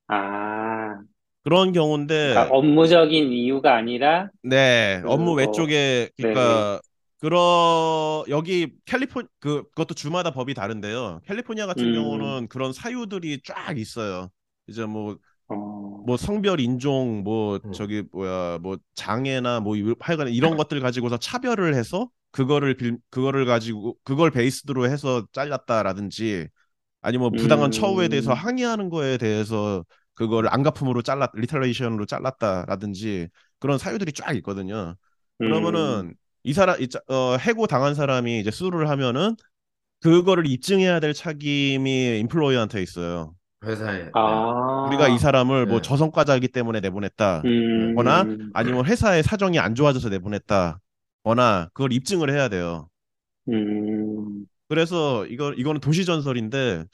[0.07, 1.01] 아,
[1.43, 6.81] 그런 경우인데, 그러니까 업무적인 이유가 아니라, 네, 그, 업무 어, 외쪽에, 그러니까,
[7.19, 11.21] 그러, 여기 캘리포, 그, 그것도 주마다 법이 다른데요.
[11.25, 11.93] 캘리포니아 같은 음.
[11.93, 14.29] 경우는 그런 사유들이 쫙 있어요.
[14.67, 15.55] 이제 뭐, 어,
[16.05, 17.71] 뭐 성별, 인종, 뭐, 음.
[17.73, 23.45] 저기, 뭐야, 뭐, 장애나 뭐, 이- 하여간 이런 것들 가지고서 차별을 해서, 그거를 빌, 그거를
[23.45, 26.47] 가지고, 그걸 베이스로 해서 잘랐다라든지,
[27.01, 28.35] 아니면 부당한 처우에 대해서 음.
[28.35, 33.29] 항의하는 거에 대해서 그걸 앙갚음으로 잘랐, retaliation으로 잘랐다라든지,
[33.59, 34.95] 그런 사유들이 쫙 있거든요.
[35.41, 39.35] 그러면은 이 사람 이 짜- 어, 해고 당한 사람이 이제 sue를 하면은
[40.01, 43.33] 그거를 입증해야 될 책임이 employer한테 있어요.
[43.65, 44.11] 회사에 네.
[44.13, 45.81] 아, 우리가 이 사람을 뭐 네.
[45.81, 47.41] 저성과자이기 때문에 내보냈다.
[47.45, 50.79] 음, 거나 아니면 회사의 사정이 안 좋아져서 내보냈다.
[51.23, 52.87] 거나 그걸 입증을 해야 돼요.
[53.49, 56.85] 음, 그래서 이거 이거는 도시 전설인데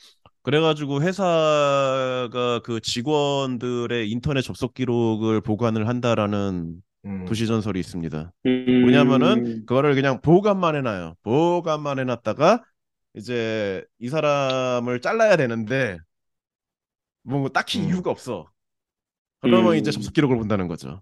[0.43, 8.31] 그래가지고 회사가 그 직원들의 인터넷 접속 기록을 보관을 한다라는 음, 도시 전설이 있습니다.
[8.45, 11.15] 음, 뭐냐면은 그거를 그냥 보관만 해놔요.
[11.23, 12.63] 보관만 해놨다가
[13.15, 15.97] 이제 이 사람을 잘라야 되는데
[17.23, 17.87] 뭐 딱히 음.
[17.87, 18.49] 이유가 없어.
[19.41, 19.77] 그러면 음.
[19.77, 21.01] 이제 접속 기록을 본다는 거죠.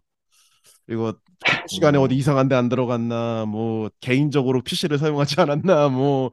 [0.89, 1.15] 이거
[1.67, 2.03] 시간에 음.
[2.03, 6.31] 어디 이상한 데 안 들어갔나, 뭐 개인적으로 PC를 사용하지 않았나, 뭐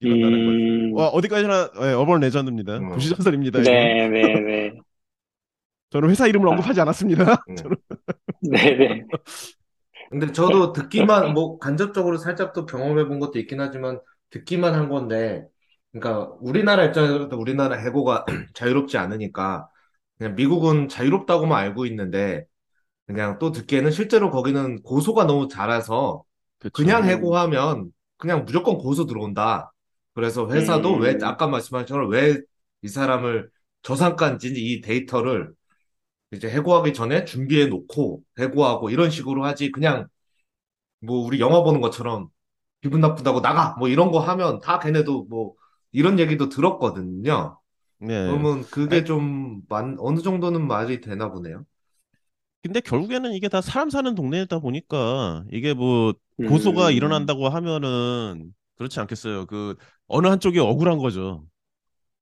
[0.00, 0.58] 이런다는 거죠.
[0.58, 2.78] 음, 와, 어디까지나 예, 어벌 레전드입니다.
[2.78, 2.92] 음.
[2.94, 3.60] 도시 전설입니다.
[3.60, 3.72] 이건.
[3.74, 4.72] 네, 네, 네,
[5.90, 7.44] 저는 회사 이름을 언급하지 않았습니다.
[7.48, 7.56] 음.
[8.42, 9.04] 네, 네.
[10.10, 14.00] 근데 저도 듣기만 뭐 간접적으로 살짝 또 경험해 본 것도 있긴 하지만
[14.30, 15.46] 듣기만 한 건데
[15.92, 18.24] 그러니까 우리나라 입장에서도 우리나라 해고가
[18.54, 19.68] 자유롭지 않으니까
[20.18, 22.44] 그냥 미국은 자유롭다고만 알고 있는데
[23.06, 26.24] 그냥 또 듣기에는 실제로 거기는 고소가 너무 잘해서
[26.58, 26.72] 그쵸.
[26.72, 29.72] 그냥 해고하면 그냥 무조건 고소 들어온다.
[30.14, 31.00] 그래서 회사도 음.
[31.00, 32.38] 왜 아까 말씀하신 것처럼 왜
[32.84, 33.48] 이 사람을
[33.82, 35.52] 저상가인지 이 데이터를
[36.32, 40.06] 이제 해고하기 전에 준비해 놓고 해고하고 이런 식으로 하지 그냥
[41.00, 42.28] 뭐 우리 영화 보는 것처럼
[42.82, 45.54] 기분 나쁘다고 나가 뭐 이런 거 하면 다 걔네도 뭐
[45.92, 47.58] 이런 얘기도 들었거든요.
[47.98, 48.26] 네.
[48.26, 51.64] 그러면 그게 아니- 좀 만, 어느 정도는 말이 되나 보네요.
[52.62, 56.92] 근데 결국에는 이게 다 사람 사는 동네다 보니까 이게 뭐 고소가 음.
[56.92, 59.46] 일어난다고 하면은 그렇지 않겠어요.
[59.46, 61.44] 그 어느 한쪽이 억울한 거죠.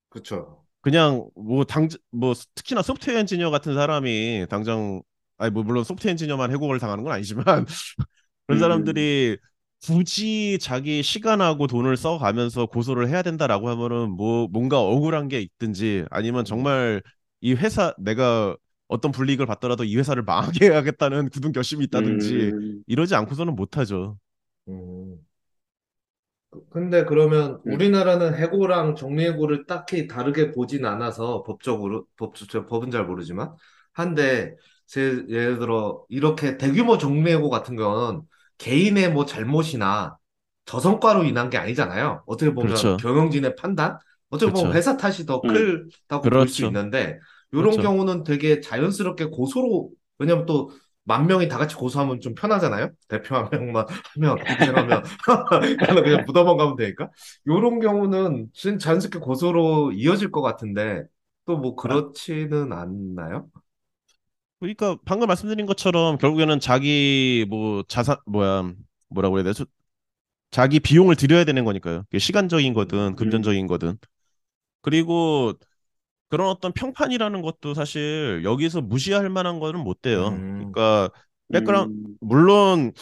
[0.09, 0.60] 그렇죠.
[0.81, 5.01] 그냥 뭐 당, 뭐 특히나 소프트웨어 엔지니어 같은 사람이 당장
[5.37, 7.45] 아니 뭐 물론 소프트웨어 엔지니어만 해고를 당하는 건 아니지만
[8.47, 8.59] 그런 음.
[8.59, 9.37] 사람들이
[9.83, 16.45] 굳이 자기 시간하고 돈을 써가면서 고소를 해야 된다라고 하면은 뭐 뭔가 억울한 게 있든지 아니면
[16.45, 17.01] 정말
[17.41, 18.55] 이 회사 내가
[18.87, 24.17] 어떤 불이익을 받더라도 이 회사를 망하게 해야겠다는 굳은 결심이 있다든지 음, 이러지 않고서는 못하죠.
[24.67, 25.25] 음.
[26.51, 27.71] 그- 근데 그러면 음.
[27.73, 33.53] 우리나라는 해고랑 정리해고를 딱히 다르게 보진 않아서 법적으로 법, 저 법은 잘 모르지만
[33.93, 38.23] 한데 제 예를 들어 이렇게 대규모 정리해고 같은 건
[38.57, 40.17] 개인의 뭐 잘못이나
[40.65, 42.23] 저성과로 인한 게 아니잖아요.
[42.27, 42.97] 어떻게 보면 그렇죠.
[42.97, 43.97] 경영진의 판단,
[44.29, 44.73] 어떻게 보면 그렇죠.
[44.73, 45.75] 회사 탓이 더 음.
[46.07, 46.65] 크다고 볼수 그렇죠.
[46.65, 47.17] 있는데
[47.53, 47.79] 이런 그렇죠.
[47.79, 50.71] 경우는 되게 자연스럽게 고소로 왜냐면 또
[51.03, 52.89] 만 명이 다 같이 고소하면 좀 편하잖아요.
[53.07, 53.85] 대표 한 명만
[54.15, 55.03] 하면 나는
[56.03, 57.09] 그냥 무덤만 가면 되니까.
[57.45, 61.03] 이런 경우는 진- 자연스럽게 고소로 이어질 것 같은데
[61.45, 63.49] 또 뭐 그렇지는 않나요?
[64.59, 68.71] 그러니까 방금 말씀드린 것처럼 결국에는 자기 뭐 자산 뭐야
[69.09, 69.65] 뭐라고 해야 되죠?
[70.51, 72.05] 자기 비용을 들여야 되는 거니까요.
[72.17, 73.97] 시간적인 거든 금전적인 거든.
[74.81, 75.53] 그리고
[76.31, 80.29] 그런 어떤 평판이라는 것도 사실 여기서 무시할 만한 거는 못 돼요.
[80.29, 80.71] 음.
[80.71, 81.09] 그러니까
[81.51, 82.93] 백그라운드 음, 물론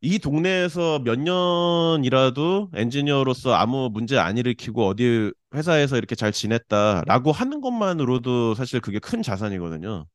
[0.00, 7.60] 이 동네에서 몇 년이라도 엔지니어로서 아무 문제 안 일으키고 어디 회사에서 이렇게 잘 지냈다라고 하는
[7.60, 10.06] 것만으로도 사실 그게 큰 자산이거든요.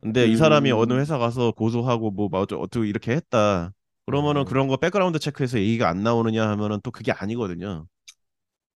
[0.00, 0.78] 근데 이 사람이 음.
[0.78, 3.72] 어느 회사 가서 고소하고 뭐 어떻게 이렇게 했다.
[4.06, 4.44] 그러면은 음.
[4.46, 7.86] 그런 거 background check해서 얘기가 안 나오느냐 하면은 또 그게 아니거든요.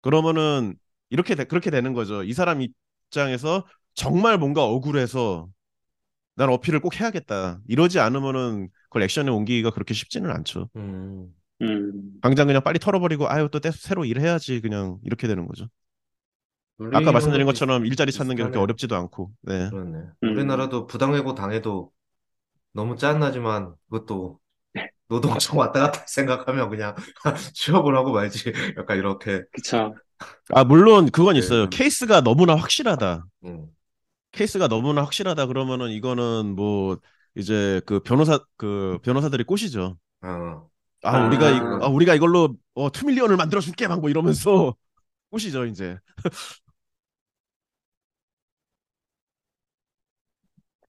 [0.03, 0.77] 그러면은
[1.11, 2.23] 이렇게 돼- 그렇게 되는 거죠.
[2.25, 5.49] 이 사람 입장에서 정말 뭔가 억울해서
[6.37, 7.61] 난 어필을 꼭 해야겠다.
[7.69, 10.71] 이러지 않으면은 그걸 액션에 옮기기가 그렇게 쉽지는 않죠.
[10.77, 11.29] 음.
[11.63, 11.93] 음,
[12.23, 15.69] 당장 그냥 빨리 털어버리고 아유 또 떼- 새로 일해야지 그냥 이렇게 되는 거죠.
[16.95, 18.59] 아까 말씀드린 것처럼 있- 일자리 찾는 게 그렇게.
[18.59, 19.33] 어렵지도 않고.
[19.43, 19.69] 네.
[19.69, 19.99] 그렇네.
[20.25, 20.29] 음.
[20.33, 21.93] 우리나라도 부당해고 당해도
[22.73, 24.41] 너무 짜증나지만 그것도
[25.09, 26.95] 노동청 왔다 갔다 생각하면 그냥
[27.55, 28.53] 취업을 하고 말지.
[28.79, 29.43] 약간 이렇게.
[29.53, 29.95] 그쵸.
[30.51, 31.39] 아 물론 그건 네.
[31.39, 31.69] 있어요.
[31.69, 33.25] 케이스가 너무나 확실하다.
[33.45, 33.67] 음.
[34.33, 36.99] 케이스가 너무나 확실하다 그러면은 이거는 뭐
[37.35, 39.99] 이제 그 변호사 그 변호사들이 꼬시죠.
[40.23, 40.69] 어.
[41.03, 41.27] 아 아.
[41.27, 44.75] 우리가 이, 아, 우리가 이걸로 어, two million을 만들어 줄게 막 뭐 이러면서
[45.31, 45.99] 꼬시죠 이제.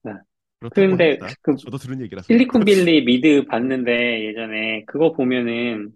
[0.04, 0.12] 네.
[0.90, 1.28] 합니다.
[1.42, 2.28] 그 저도 들은 얘기라서.
[2.28, 5.92] 실리콘밸리 미드 봤는데 예전에 그거 보면은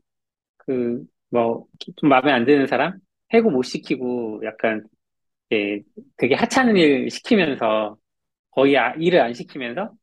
[0.57, 1.67] 그 뭐
[1.97, 2.99] 좀 마음에 안 드는 사람
[3.33, 4.83] 해고 못 시키고 약간
[5.53, 5.81] 예,
[6.17, 7.97] 되게 하찮은 일 시키면서
[8.51, 9.93] 거의 아- 일을 안 시키면서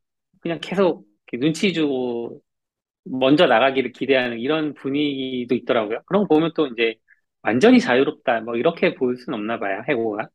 [0.41, 1.07] 그냥 계속
[1.41, 2.41] 눈치 주고
[3.05, 6.03] 먼저 나가기를 기대하는 이런 분위기도 있더라고요.
[6.07, 6.97] 그런 거 보면 또 이제
[7.43, 9.83] 완전히 자유롭다 뭐 이렇게 볼 수는 없나 봐요.
[9.89, 10.29] 해고가.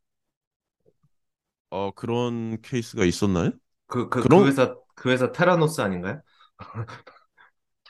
[1.69, 3.51] 어 그런 케이스가 있었나요?
[3.87, 6.21] 그, 그, 그런- 그 회사, 그 회사 Theranos 아닌가요?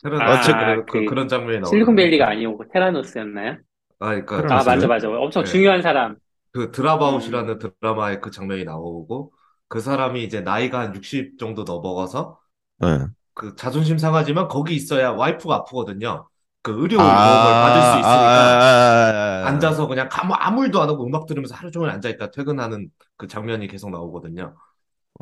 [0.03, 0.51] Theranos.
[0.51, 1.93] 아, 그래, 그, 그 그 런 장면이 나오는데.
[1.93, 3.57] 실리콘밸리가 아니고 Theranos였나요?
[3.99, 4.63] 아, 그러니까 아, 테라노스요?
[4.63, 5.09] 맞아, 맞아.
[5.09, 5.45] 엄청 네.
[5.45, 6.17] 중요한 사람.
[6.53, 9.33] 그 Dropout이라는 드라마에 그 장면이 나오고
[9.67, 12.39] 그 사람이 이제 나이가 한 60 정도 넘어가서
[12.77, 13.07] 네.
[13.33, 16.29] 그 자존심 상하지만 거기 있어야 와이프가 아프거든요.
[16.63, 19.77] 그 의료 아, 보험을 받을 수 있으니까 아, 아, 아, 아.
[19.77, 23.27] 앉아서 그냥 아무 아무 일도 안 하고 음악 들으면서 하루 종일 앉아 있다 퇴근하는 그
[23.27, 24.57] 장면이 계속 나오거든요.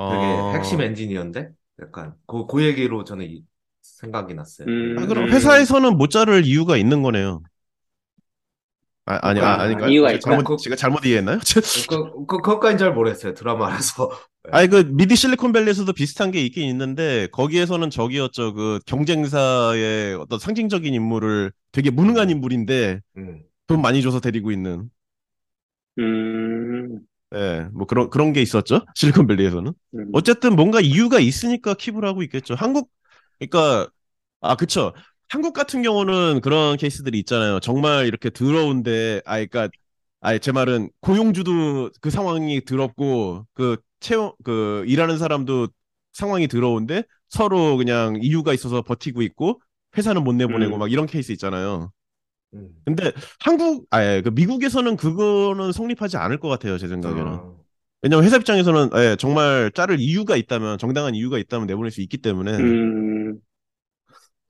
[0.05, 0.51] 되게 어.
[0.53, 3.45] 핵심 엔지니어인데 약간 그, 그 얘기로 저는 이-
[3.83, 4.67] 생각이 났어요.
[4.67, 5.31] 음, 아, 그럼 음.
[5.31, 7.41] 회사에서는 못 자를 이유가 있는 거네요.
[9.07, 9.89] 아, 아니, 아, 아, 아닌가요?
[9.91, 10.37] 이유가 있구나.
[10.37, 11.37] 잘못, 제가 잘못 이해했나요?
[11.89, 13.33] 그, 그, 그것까지는 잘 모르겠어요.
[13.33, 14.09] 드라마라서.
[14.51, 18.53] 아니, 그, 미디 실리콘밸리에서도 비슷한 게 있긴 있는데, 거기에서는 저기였죠.
[18.53, 23.43] 그, 경쟁사의 어떤 상징적인 인물을 되게 무능한 인물인데, 음.
[23.67, 24.89] 돈 많이 줘서 데리고 있는,
[25.97, 28.81] 음, 예, 뭐 그런, 그런 게 있었죠.
[28.95, 29.73] 실리콘밸리에서는.
[29.95, 30.09] 음.
[30.13, 32.55] 어쨌든 뭔가 이유가 있으니까 킵을 하고 있겠죠.
[32.55, 32.89] 한국,
[33.39, 33.89] 그러니까,
[34.41, 34.93] 아, 그쵸.
[35.29, 37.59] 한국 같은 경우는 그런 케이스들이 있잖아요.
[37.59, 39.69] 정말 이렇게 더러운데, 아, 그러니까,
[40.21, 45.67] 아, 제 말은 고용주도 그 상황이 더럽고, 그 채용, 그 일하는 사람도
[46.13, 49.61] 상황이 더러운데 서로 그냥 이유가 있어서 버티고 있고,
[49.97, 50.79] 회사는 못 내보내고 음.
[50.79, 51.91] 막 이런 케이스 있잖아요.
[52.53, 52.69] 음.
[52.85, 57.27] 근데 한국, 아, 예, 그 미국에서는 그거는 성립하지 않을 것 같아요, 제 생각에는.
[57.27, 57.65] 어.
[58.01, 62.55] 왜냐면 회사 입장에서는 예, 정말 자를 이유가 있다면 정당한 이유가 있다면 내보낼 수 있기 때문에
[62.55, 63.14] 음,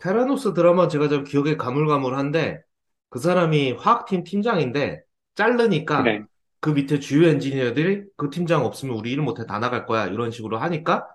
[0.05, 2.61] 테라노스 드라마 제가 좀 기억에 가물가물한데
[3.09, 5.01] 그 사람이 화학팀 팀장인데
[5.33, 6.21] 자르니까 그래.
[6.59, 10.59] 그 밑에 주요 엔지니어들이 그 팀장 없으면 우리 일 못해 다 나갈 거야 이런 식으로
[10.59, 11.07] 하니까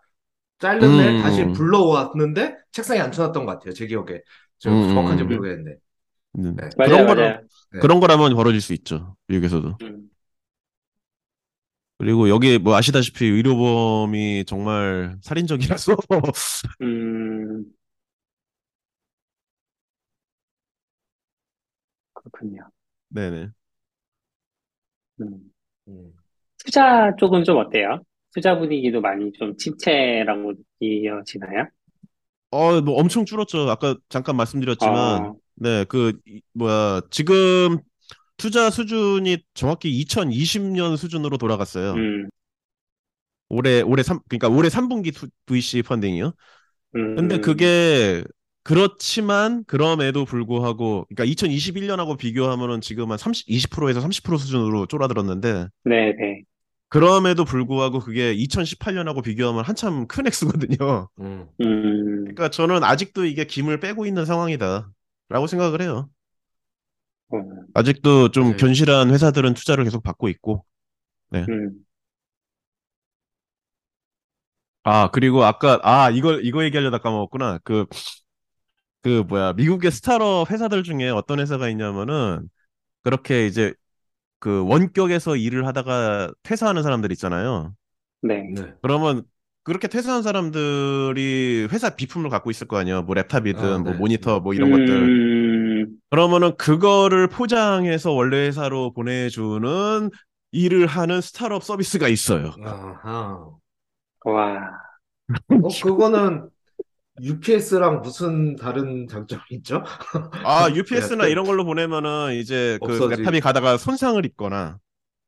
[0.65, 1.23] 애 음.
[1.23, 4.23] 다시 불러왔는데 책상에 앉혀놨던 것 같아요 제 기억에
[4.59, 5.29] 저 음, 정확한지 음.
[5.29, 5.77] 모르겠는데
[6.39, 6.69] 음, 네.
[6.77, 7.41] 그런 맞아요, 거라 맞아요.
[7.73, 7.79] 네.
[7.79, 10.11] 그런 거라면 벌어질 수 있죠 미국에서도 음,
[11.99, 15.97] 그리고 여기 뭐 아시다시피 의료보험이 정말 살인적이라서
[22.23, 22.71] 그렇군요.
[23.11, 23.53] 네네
[25.21, 25.53] 음.
[25.89, 26.13] 음.
[26.65, 28.03] 투자 쪽은 좀 어때요?
[28.33, 31.67] 투자 분위기도 많이 좀 침체라고 느껴지나요?
[32.51, 36.21] 어 뭐 엄청 줄었죠 아까 잠깐 말씀드렸지만 어, 네그
[36.55, 37.79] 뭐야 지금
[38.37, 42.29] 투자 수준이 정확히 2020년 수준으로 돌아갔어요 음,
[43.49, 46.33] 올해 올해 3 그러니까 올해 3분기 투, VC funding이요
[46.97, 48.25] 음, 근데 그게
[48.63, 56.43] 그렇지만 그럼에도 불구하고 그러니까 2021년하고 비교하면은 지금 한 30, 20%에서 30% 수준으로 쫄아들었는데 네, 네.
[56.89, 61.09] 그럼에도 불구하고 그게 2018년하고 비교하면 한참 큰 액수거든요.
[61.21, 61.47] 음.
[61.61, 66.11] 음, 그러니까 저는 아직도 이게 김을 빼고 있는 상황이다라고 생각을 해요.
[67.33, 67.37] 어,
[67.75, 68.57] 아직도 좀 맞아요.
[68.57, 70.65] 견실한 회사들은 투자를 계속 받고 있고
[71.49, 71.85] 음.
[74.83, 77.59] 아, 그리고 아까, 아, 이걸, 이거 얘기하려다 까먹었구나.
[77.65, 77.87] 그,
[79.03, 82.49] 그, 뭐야, 미국의 스타트업 회사들 중에 어떤 회사가 있냐면은,
[83.03, 83.75] 그렇게 이제,
[84.41, 87.75] 그, 원격에서 일을 하다가 퇴사하는 사람들 있잖아요.
[88.23, 88.51] 네.
[88.55, 88.75] 네.
[88.83, 89.23] 그러면,
[89.63, 93.03] 그렇게 퇴사한 사람들이 회사 비품을 갖고 있을 거 아니에요.
[93.03, 93.99] 뭐 랩탑이든, 아, 뭐 네.
[93.99, 94.89] 모니터, 뭐 이런 것들.
[94.91, 100.11] 음, 그러면은 그거를 포장해서 원래 회사로 보내주는
[100.53, 102.53] 일을 하는 스타트업 서비스가 있어요.
[102.65, 103.47] 아하.
[104.25, 104.71] 와.
[105.49, 106.49] 어, 그거는
[107.23, 109.83] UPS랑 무슨 다른 장점이 있죠?
[110.43, 114.79] 아, UPS나 약간 이런 걸로 보내면은 이제 그 랩탑이 가다가 손상을 입거나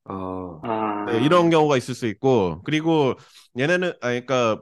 [0.04, 3.14] 아, 아, 네, 이런 경우가 있을 수 있고 그리고
[3.58, 4.60] 얘네는 아 그러니까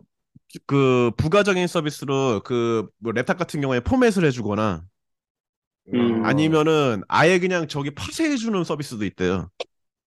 [0.66, 4.85] 그 부가적인 서비스로 그 뭐 랩탑 같은 경우에 포맷을 해주거나
[5.93, 6.22] 음.
[6.22, 9.51] 아니면은 아예 그냥 저기 파쇄해주는 서비스도 있대요.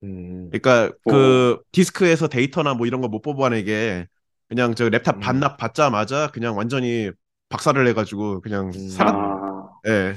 [0.03, 4.07] 음, 그러니까 그 디스크에서 데이터나 뭐 이런 거 못 뽑아내게
[4.54, 5.20] 그냥 저 랩탑 음.
[5.20, 7.10] 반납 받자마자 그냥 완전히
[7.49, 8.88] 박살을 내가지고 그냥 음.
[8.89, 10.14] 사라 아, 예.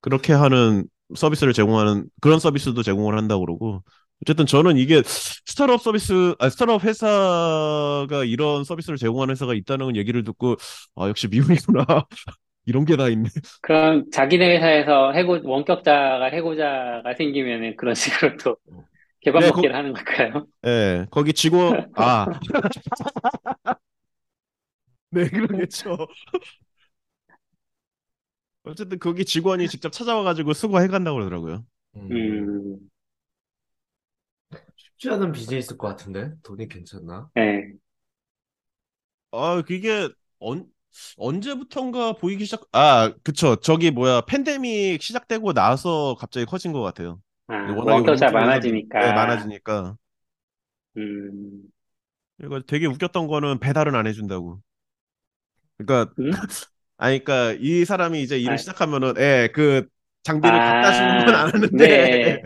[0.00, 3.82] 그렇게 하는 서비스를 제공하는 그런 서비스도 제공을 한다고 그러고
[4.22, 10.56] 어쨌든 저는 이게 스타트업 서비스 아 스타트업 회사가 이런 서비스를 제공하는 회사가 있다는 얘기를 듣고
[10.96, 11.84] 아 역시 미국이구나
[12.66, 13.28] 이런 게 다 있네
[13.62, 18.56] 그럼 자기네 회사에서 해고, 원격자가 해고자가 생기면은 그런 식으로 또
[19.26, 20.46] 개밥 네, 먹기를 하는 걸까요?
[20.66, 22.28] 예 거기 직원 아
[25.10, 25.96] 네, 그러겠죠.
[28.64, 31.64] 어쨌든 거기 직원이 직접 찾아와가지고 수거해 간다고 그러더라고요.
[31.96, 32.10] 음.
[32.10, 32.90] 음,
[34.76, 36.32] 쉽지 않은 비즈니스일 것 같은데?
[36.42, 37.30] 돈이 괜찮나?
[37.34, 37.72] 네.
[39.32, 40.08] 아, 그게
[40.38, 40.66] 언,
[41.16, 43.56] 언제부턴가 보이기 시작, 아, 그쵸.
[43.56, 47.20] 저기 뭐야, 팬데믹 시작되고 나서 갑자기 커진 것 같아요.
[47.48, 48.98] 아, 워낙에 원격자 우리 팀에서 많아지니까.
[48.98, 49.96] 네, 많아지니까.
[50.96, 51.70] 음,
[52.38, 54.60] 그리고 되게 웃겼던 거는 배달은 안 해준다고.
[55.78, 56.30] 그러니까, 음?
[56.98, 58.56] 아니, 그러니까 이 사람이 이제 일을 아.
[58.58, 59.88] 시작하면은, 예, 그
[60.24, 62.42] 장비를 갖다 주는 건안 하는데 네.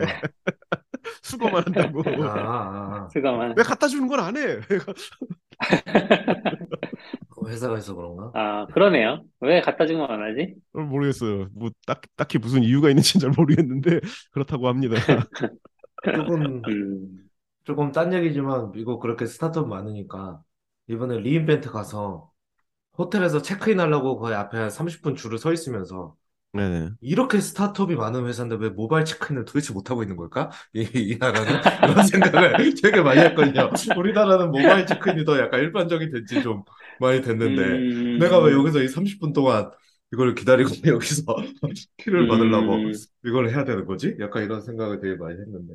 [1.22, 2.02] 수거만 한다고.
[2.22, 3.54] 아, 아, 수고만.
[3.56, 4.60] 왜 갖다 주는 건 안 해?
[7.50, 7.52] 아.
[7.52, 8.30] 회사가 있어 그런가?
[8.34, 9.24] 아, 그러네요.
[9.40, 10.54] 왜 갖다 주면 안 하지?
[10.72, 11.48] 모르겠어요.
[11.52, 14.00] 뭐 딱, 딱히 무슨 이유가 있는지는 잘 모르겠는데
[14.32, 14.96] 그렇다고 합니다.
[16.12, 17.30] 조금, 음,
[17.64, 20.42] 조금 딴 얘기지만 미국 그렇게 스타트업 많으니까
[20.88, 22.30] 이번에 re:Invent 가서
[22.98, 26.16] 호텔에서 체크인 하려고 거의 앞에 한 30분 줄을 서 있으면서
[26.52, 26.90] 네네.
[27.02, 30.50] 이렇게 스타트업이 많은 회사인데 왜 모바일 체크인을 도대체 못하고 있는 걸까?
[30.74, 31.60] 이, 이 나라는?
[31.82, 33.70] 이런 생각을 되게 많이 했거든요.
[33.96, 36.62] 우리나라는 모바일 체크인이 더 약간 일반적이 된지 좀
[36.98, 39.70] 많이 됐는데 음, 내가 왜 여기서 이 30분 동안
[40.12, 41.22] 이걸 기다리고 여기서
[41.96, 42.92] 키를 받으려고 음,
[43.24, 44.16] 이걸 해야 되는 거지?
[44.20, 45.74] 약간 이런 생각을 되게 많이 했는데.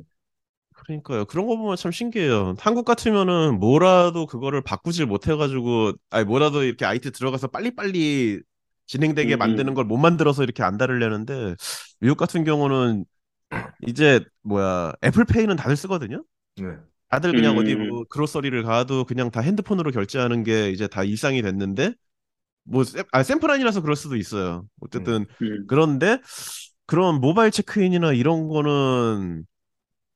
[0.74, 1.24] 그러니까요.
[1.24, 2.54] 그런 거 보면 참 신기해요.
[2.58, 8.42] 한국 같으면은 뭐라도 그거를 바꾸질 못해가지고, 아니 뭐라도 이렇게 IT 들어가서 빨리빨리
[8.86, 11.54] 진행되게 음, 만드는 걸 못 만들어서 이렇게 안달을 내는데,
[12.00, 13.04] 미국 같은 경우는
[13.86, 16.24] 이제 뭐야, 애플페이는 다들 쓰거든요?
[16.56, 16.78] 네.
[17.10, 17.86] 다들 그냥 어디 음.
[17.88, 21.94] 뭐 그로서리를 가도 그냥 다 핸드폰으로 결제하는 게 이제 다 일상이 됐는데,
[22.64, 24.66] 뭐, 샘, 아, 샘플 아니라서 그럴 수도 있어요.
[24.80, 26.18] 어쨌든, 음, 그런데
[26.86, 29.44] 그런 모바일 체크인이나 이런 거는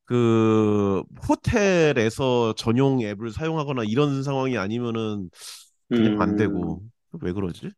[0.06, 5.30] 그 호텔에서 전용 앱을 사용하거나 이런 상황이 아니면은
[5.94, 6.82] 그냥 안 음, 되고
[7.22, 7.70] 왜 그러지?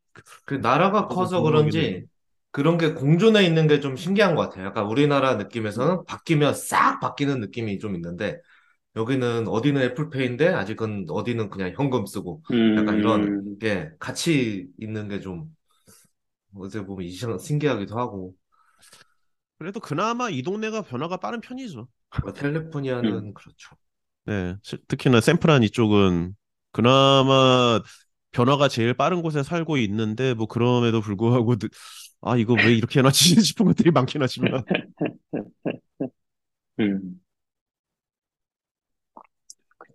[0.44, 2.04] 그 나라가 커서 그런지.
[2.50, 4.66] 그런 게 공존해 있는 게 좀 신기한 것 같아요.
[4.66, 8.38] 약간 우리나라 느낌에서는 바뀌면 싹 바뀌는 느낌이 좀 있는데
[8.96, 12.42] 여기는 어디는 애플페이인데 아직은 어디는 그냥 현금 쓰고
[12.76, 15.54] 약간 이런 음, 게 같이 있는 게 좀
[16.54, 18.34] 어떻게 보면 이상 신기하기도 하고
[19.58, 21.88] 그래도 그나마 이 동네가 변화가 빠른 편이죠.
[22.20, 23.34] 뭐 캘리포니아는 음.
[23.34, 23.76] 그렇죠.
[24.24, 26.36] 네, 시- 특히나 샌프란 이쪽은
[26.72, 27.80] 그나마
[28.32, 31.68] 변화가 제일 빠른 곳에 살고 있는데 뭐 그럼에도 불구하고 느-
[32.22, 34.64] 아 이거 왜 이렇게 해놨지 싶은 것들이 많긴 하지만
[36.80, 37.20] 음.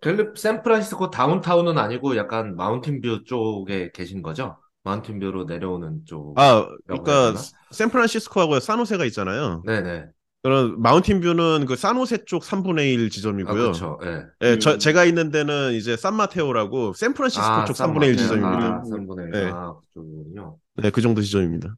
[0.00, 4.56] 캘리 샌프란시스코 다운타운은 아니고 약간 마운틴뷰 쪽에 계신 거죠?
[4.84, 6.38] 마운틴뷰로 내려오는 쪽.
[6.38, 7.34] 아 그러니까?
[7.72, 9.62] 샌프란시스코하고 산호세가 있잖아요.
[9.66, 10.06] 네네.
[10.42, 13.54] 그런 마운틴 뷰는 그 산호세 쪽 3분의 1 아, 지점이고요.
[13.54, 13.98] 그렇죠.
[14.04, 14.22] 예.
[14.42, 14.78] 예, 저, 음.
[14.78, 18.16] 제가 있는 데는 이제 산마테오라고 샌프란시스코 아, 쪽산 3분의 1 마테오.
[18.16, 18.66] 지점입니다.
[18.66, 19.30] 아, 3분의 1.
[19.30, 19.50] 네.
[19.52, 20.56] 아, 그쪽이군요.
[20.76, 21.74] 네, 그 정도 지점입니다.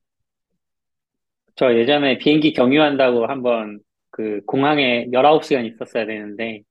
[1.56, 3.80] 저 예전에 비행기 경유한다고 한번
[4.10, 6.62] 그 공항에 19시간 있었어야 되는데,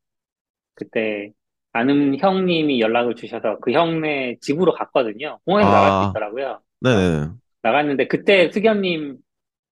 [0.75, 1.31] 그때
[1.73, 5.39] 아는 형님이 연락을 주셔서 그 형네 집으로 갔거든요.
[5.45, 6.09] 공항에서 나갈 수 아.
[6.09, 6.59] 있더라고요.
[6.81, 7.27] 네,
[7.61, 9.17] 나갔는데 그때 수겸님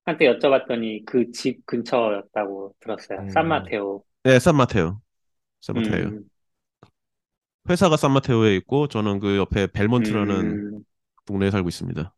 [0.08, 3.24] 한테 여쭤봤더니 그 집 근처였다고 들었어요.
[3.24, 3.28] 음.
[3.28, 4.04] 산마테오.
[4.24, 5.00] 네, 산마테오.
[5.62, 6.10] 산마테오.
[6.10, 6.28] 음,
[7.70, 10.84] 회사가 산마테오에 있고 저는 그 옆에 벨몬트라는 음,
[11.26, 12.14] 동네에 살고 있습니다.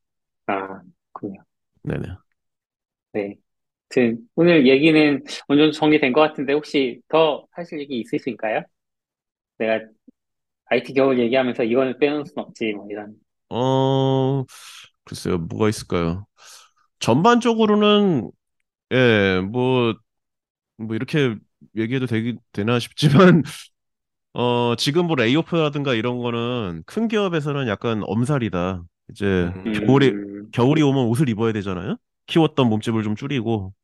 [0.47, 0.83] 아,
[1.13, 1.45] 그렇군요.
[1.83, 2.17] 네네.
[3.13, 3.37] 네.
[3.97, 8.63] 아무튼 오늘 얘기는 어느 정도 정리된 것 같은데 혹시 더 하실 얘기 있으실까요?
[9.59, 9.81] 내가
[10.67, 13.17] IT 겨울 얘기하면서 이거는 빼놓을 순 없지, 뭐 이런.
[13.49, 14.45] 어,
[15.05, 16.27] 글쎄요, 뭐가 있을까요?
[17.01, 18.31] 전반적으로는,
[18.93, 19.95] 예, 뭐,
[20.79, 21.37] 뭐, 이렇게
[21.77, 23.43] 얘기해도 되기, 되나 싶지만,
[24.35, 28.85] 어, 지금 뭐 레이오프라든가 이런 거는 큰 기업에서는 약간 엄살이다.
[29.11, 29.73] 이제 음.
[29.73, 31.97] 겨울이, 음, 겨울이 오면 옷을 입어야 되잖아요?
[32.27, 33.75] 키웠던 몸집을 좀 줄이고,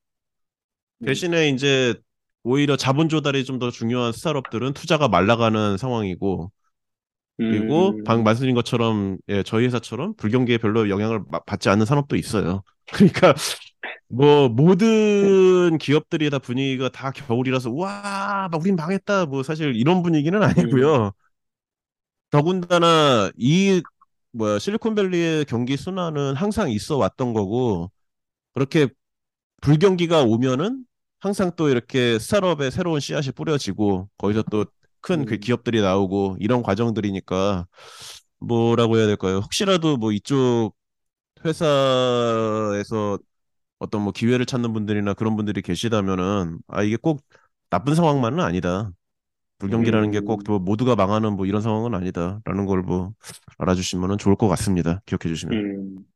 [1.03, 1.07] 음.
[1.07, 1.95] 대신에 이제
[2.43, 6.51] 오히려 자본 조달이 좀 더 중요한 스타트업들은 투자가 말라가는 상황이고,
[7.45, 12.17] 그리고 음, 방금 말씀드린 것처럼 예, 저희 회사처럼 불경기에 별로 영향을 마- 받지 않는 산업도
[12.17, 12.63] 있어요.
[12.93, 13.35] 그러니까
[14.09, 19.27] 뭐 모든 기업들이 다 분위기가 다 겨울이라서 와, 막 우린 망했다.
[19.27, 21.13] 뭐 사실 이런 분위기는 아니고요.
[22.31, 23.83] 더군다나 이
[24.33, 27.91] 뭐야 실리콘밸리의 경기 순환은 항상 있어 왔던 거고
[28.55, 28.89] 그렇게
[29.63, 30.85] 불경기가 오면은
[31.21, 34.67] 항상 또 이렇게 스타트업의 새로운 씨앗이 뿌려지고 거기서 또
[35.07, 35.39] 큰그 음.
[35.39, 37.67] 기업들이 나오고 이런 과정들이니까
[38.41, 39.39] 뭐라고 해야 될까요?
[39.39, 40.73] 혹시라도 뭐 이쪽
[41.45, 43.19] 회사에서
[43.81, 47.23] 어떤 뭐 기회를 찾는 분들이나 그런 분들이 계시다면은 아 이게 꼭
[47.71, 48.91] 나쁜 상황만은 아니다.
[49.59, 50.49] 불경기라는 게꼭 음.
[50.49, 53.13] 뭐 모두가 망하는 뭐 이런 상황은 아니다라는 걸 뭐
[53.59, 55.03] 알아주시면은 좋을 것 같습니다.
[55.07, 55.57] 기억해 주시면.
[55.57, 56.07] 음,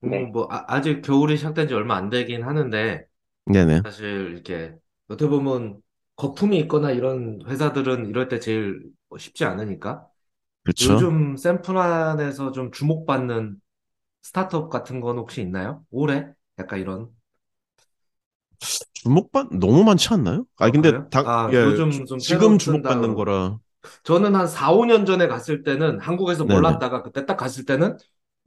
[0.00, 0.26] 뭐, 네.
[0.26, 3.06] 뭐 아, 아직 겨울이 시작된 지 얼마 안 되긴 하는데
[3.46, 3.82] 네네.
[3.84, 4.76] 사실 이렇게
[5.08, 5.82] 어떻게 보면
[6.16, 8.82] 거품이 있거나 이런 회사들은 이럴 때 제일
[9.18, 10.08] 쉽지 않으니까
[10.64, 11.08] 그렇죠.
[11.08, 13.60] 요즘 샌프란에서 좀 주목받는
[14.22, 15.84] 스타트업 같은 건 혹시 있나요?
[15.90, 16.28] 올해?
[16.58, 17.10] 약간 이런.
[18.94, 20.46] 주목받 너무 많지 않나요?
[20.56, 21.10] 아, 근데 그래요?
[21.10, 23.14] 당, 아, 예, 요즘 주- 좀 지금 주목받는 뜬다고.
[23.14, 23.58] 거라.
[24.04, 26.80] 저는 한 4, 5년 전에 갔을 때는 한국에서 네네.
[26.84, 27.98] 몰랐다가 그때 딱 갔을 때는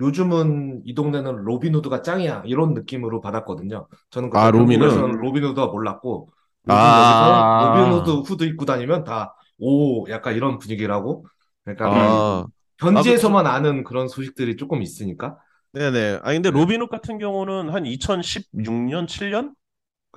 [0.01, 2.43] 요즘은 이 동네는 Robinhood가 짱이야.
[2.45, 3.88] 이런 느낌으로 받았거든요.
[4.11, 5.11] 저는 그때 아, Robin은?
[5.11, 6.32] 한국에서는 Robinhood가 몰랐고
[6.76, 8.03] 아.
[8.03, 11.26] 로빈후드 후드 입고 다니면 다 오, 약간 이런 분위기라고.
[11.65, 12.45] 그러니까 아,
[12.80, 15.38] 현지에서만 아 는 그런 소식들이 조금 있으니까.
[15.74, 16.20] 네네.
[16.24, 16.59] 아니 근데 네.
[16.59, 19.53] 로빈 훗 같은 경우는 한 2016년, 7년?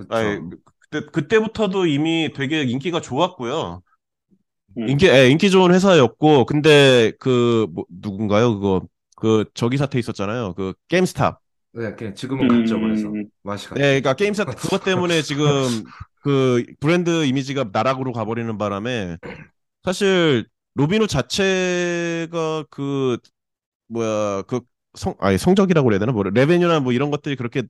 [0.08, 0.50] 아니 그쵸.
[0.90, 3.82] 그때 그때부터도 이미 되게 인기가 좋았고요.
[4.78, 4.86] 음.
[4.88, 8.54] 인기, 예, 인기 좋은 회사였고, 근데 그 뭐, 누군가요?
[8.54, 8.82] 그거
[9.16, 10.54] 그 저기 사태 있었잖아요.
[10.54, 11.40] 그 GameStop.
[11.74, 12.78] 네, 지금은 갔죠.
[12.80, 13.80] 그래서 음, 맛이 갔죠.
[13.80, 15.46] 네, 그러니까 게임 사태 그것 때문에 지금
[16.22, 19.18] 그 브랜드 이미지가 나락으로 가버리는 바람에
[19.84, 23.18] 사실 로빈훗 자체가 그
[23.88, 24.60] 뭐야 그
[24.96, 26.12] 성 아니 성적이라고 그래야 되나?
[26.12, 27.62] 뭐 레베뉴나 뭐 이런 것들이 그렇게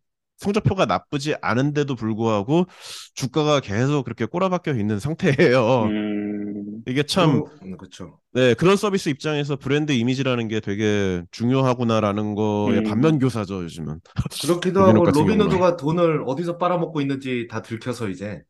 [0.43, 2.67] 성적표가 나쁘지 않은데도 불구하고
[3.15, 5.85] 주가가 계속 그렇게 꼬라박혀 있는 상태예요.
[5.85, 8.19] 음, 이게 참 음, 그쵸.
[8.35, 12.85] 네, 그런 서비스 입장에서 브랜드 이미지라는 게 되게 중요하구나라는 거의 음.
[12.85, 14.01] 반면 교사죠, 요즘은.
[14.43, 18.43] 그렇기도 하고 로빈후드가 돈을 어디서 빨아먹고 있는지 다 들켜서 이제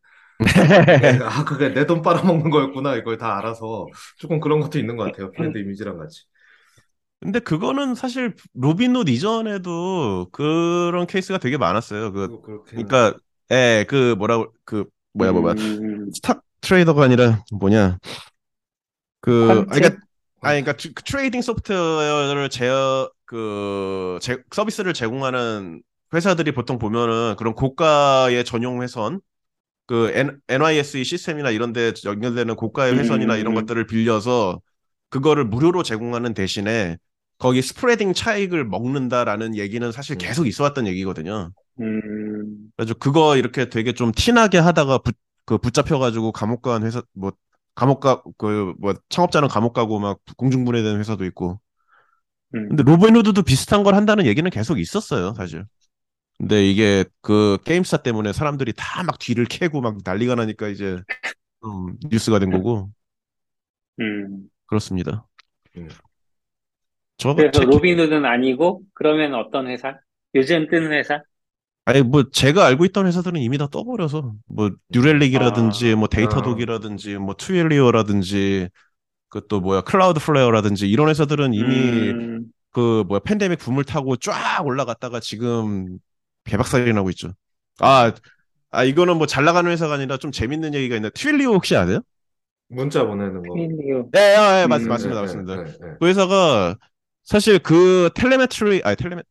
[1.01, 3.87] 네, 아 그게 내 돈 빨아먹는 거였구나 이걸 다 알아서
[4.19, 6.23] 조금 그런 것도 있는 것 같아요 브랜드 이미지랑 같이
[7.23, 12.13] 근데 그거는 사실 로빈후드 이전에도 그런 케이스가 되게 많았어요.
[12.13, 13.15] 그, 그렇게 그러니까,
[13.53, 17.99] 예, 그 뭐라고, 그, 뭐야, 뭐야, 음, stock trader가 아니라 뭐냐.
[19.21, 19.81] 그, 아니, 퀀트?
[19.81, 20.07] 그러니까,
[20.41, 22.69] 아니, 그러니까 트- 그 trading 소프트웨어를 제,
[23.25, 25.81] 그, 제, 서비스를 제공하는
[26.13, 29.21] 회사들이 보통 보면은 그런 고가의 전용 회선,
[29.87, 33.61] 그 N, NYSE 시스템이나 이런 데 연결되는 고가의 회선이나 이런 음.
[33.61, 34.61] 것들을 빌려서
[35.11, 36.97] 그거를 무료로 제공하는 대신에
[37.39, 40.19] 거기 스프레딩 차익을 먹는다라는 얘기는 사실 음.
[40.19, 41.51] 계속 있어 왔던 얘기거든요.
[41.81, 47.33] 음, 그래서 그거 이렇게 되게 좀 티나게 하다가 붙, 그 붙잡혀가지고 감옥 간 회사, 뭐,
[47.75, 51.61] 감옥 가, 그, 뭐, 창업자는 감옥 가고 막 공중분해된 회사도 있고.
[52.55, 55.65] 음, 근데 로빈후드도 비슷한 걸 한다는 얘기는 계속 있었어요, 사실.
[56.39, 60.99] 근데 이게 그 게임스탑 때문에 사람들이 다 막 뒤를 캐고 막 난리가 나니까 이제
[61.63, 62.91] 좀 뉴스가 된 거고.
[64.01, 64.49] 음.
[64.67, 65.27] 그렇습니다.
[67.19, 67.19] 음.
[67.19, 69.99] 저, 그래서 제, 로빈후드는 아니고 그러면 어떤 회사?
[70.35, 71.23] 요즘 뜨는 회사?
[71.85, 77.17] 아니, 뭐, 제가 알고 있던 회사들은 이미 다 떠버려서, 뭐, New Relic이라든지, 아, 뭐, Datadog이라든지,
[77.19, 78.69] 뭐, Twilio라든지,
[79.31, 85.21] 그 또 뭐야, Cloudflare라든지, 이런 회사들은 이미 음, 그 뭐야, 팬데믹 붐을 타고 쫙 올라갔다가
[85.21, 85.99] 지금
[86.45, 87.33] 개박살이 나고 있죠.
[87.81, 88.13] 아,
[88.73, 92.01] 아, 이거는 뭐 잘 나가는 회사가 아니라 좀 재밌는 얘기가 있는데, Twilio 혹시 아세요?
[92.69, 94.11] 문자 보내는 거 Twilio.
[94.13, 95.57] 네, 아, 예, 맞, 음, 맞습니다, 네, 맞습니다.
[95.57, 95.97] 네, 네, 네.
[95.99, 96.77] 그 회사가
[97.25, 99.23] 사실 그 telemetry, 아니, 텔레메,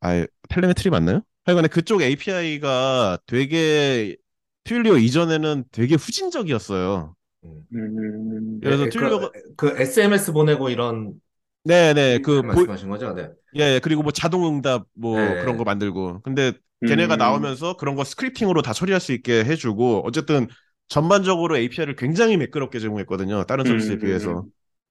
[0.00, 1.22] 아, telemetry 맞나요?
[1.46, 4.16] 하여간에 그쪽 API가 되게
[4.64, 7.16] 트윌리오 이전에는 되게 후진적이었어요.
[7.44, 7.68] 음.
[7.74, 11.20] 음, 그래서 그, 뚫려가- 그 SMS 보내고 이런
[11.64, 13.12] 네네 그 보, 말씀하신 거죠?
[13.14, 13.30] 네.
[13.56, 15.38] 예 그리고 뭐 자동응답 뭐 네.
[15.38, 16.52] 그런 거 만들고 근데
[16.86, 20.48] 걔네가 음, 나오면서 그런 거 스크립팅으로 다 처리할 수 있게 해주고 어쨌든
[20.88, 24.46] 전반적으로 API를 굉장히 매끄럽게 제공했거든요 다른 서비스에 음, 비해서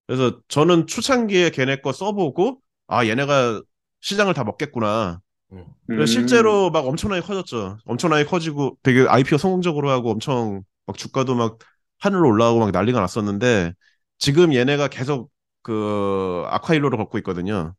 [0.08, 3.62] 그래서 저는 초창기에 걔네 거 써보고 아 얘네가
[4.02, 5.22] 시장을 다 먹겠구나
[5.54, 5.66] 음.
[5.96, 7.78] 그래서 실제로 막 엄청나게 커졌죠.
[7.86, 11.60] 엄청나게 커지고 되게 IPO 성공적으로 하고 엄청 막 주가도 막
[12.00, 13.74] 하늘로 올라가고 막 난리가 났었는데
[14.20, 15.32] 지금 얘네가 계속
[15.64, 17.76] 그 아쿠아일로를 걷고 있거든요.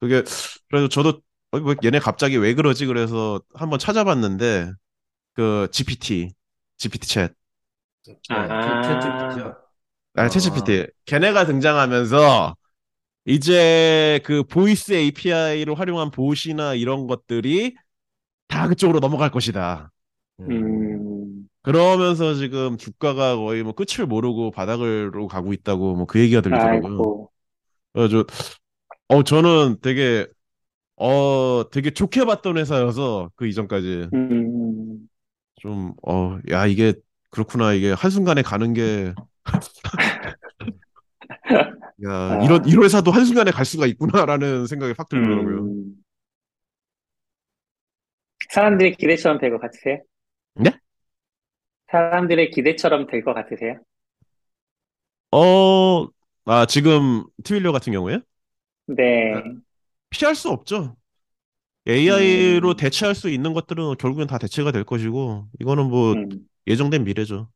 [0.00, 0.24] 그게
[0.70, 1.22] 그래서 저도
[1.52, 4.72] 어, 왜 얘네 갑자기 왜 그러지 그래서 한번 찾아봤는데
[5.34, 6.34] 그 GPT,
[6.78, 7.34] GPT 챗,
[8.28, 8.46] 아.
[8.48, 9.69] 네, 챗- 아,
[10.14, 10.28] 아.
[10.28, 12.56] 챗 GPT 걔네가 등장하면서
[13.26, 17.76] 이제 그 보이스 API로 활용한 보시나 이런 것들이
[18.48, 19.90] 다 그쪽으로 넘어갈 것이다.
[20.38, 20.50] 챗.
[20.50, 26.96] 음, 그러면서 지금 주가가 거의 뭐 끝을 모르고 바닥으로 가고 있다고 뭐 그 얘기가 들리더라고요.
[26.96, 27.32] 아이고,
[27.92, 28.24] 그래서
[29.08, 30.26] 어 저는 되게
[30.96, 35.08] 어 되게 좋게 봤던 회사여서 그 이전까지 음,
[35.60, 36.94] 좀어야 이게
[37.30, 39.14] 그렇구나 이게 한순간에 가는 게
[42.04, 42.44] 야 아.
[42.44, 45.58] 이런 이런 회사도 한순간에 갈 수가 있구나라는 생각이 확 들더라고요.
[45.64, 45.94] 음.
[48.50, 49.98] 사람들의 기대처럼 될 것 같으세요?
[50.54, 50.70] 네?
[51.90, 53.80] 사람들의 기대처럼 될 것 같으세요?
[55.32, 56.06] 어,
[56.44, 58.20] 아 지금 트윌러 같은 경우에
[58.86, 59.42] 네.
[60.10, 60.96] 피할 수 없죠.
[61.86, 62.76] AI로 음.
[62.76, 66.28] 대체할 수 있는 것들은 결국엔 다 대체가 될 것이고, 이거는 뭐 음,
[66.66, 67.50] 예정된 미래죠.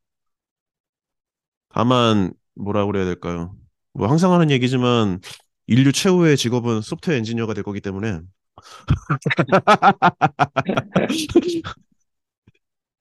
[1.74, 3.56] 다만, 뭐라 그래야 될까요?
[3.94, 5.20] 뭐 항상 하는 얘기지만,
[5.66, 8.20] 인류 최후의 직업은 소프트웨어 엔지니어가 될 거기 때문에,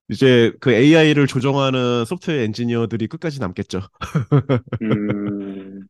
[0.10, 3.82] 이제 그 AI를 조정하는 소프트웨어 엔지니어들이 끝까지 남겠죠.
[4.82, 5.88] 음.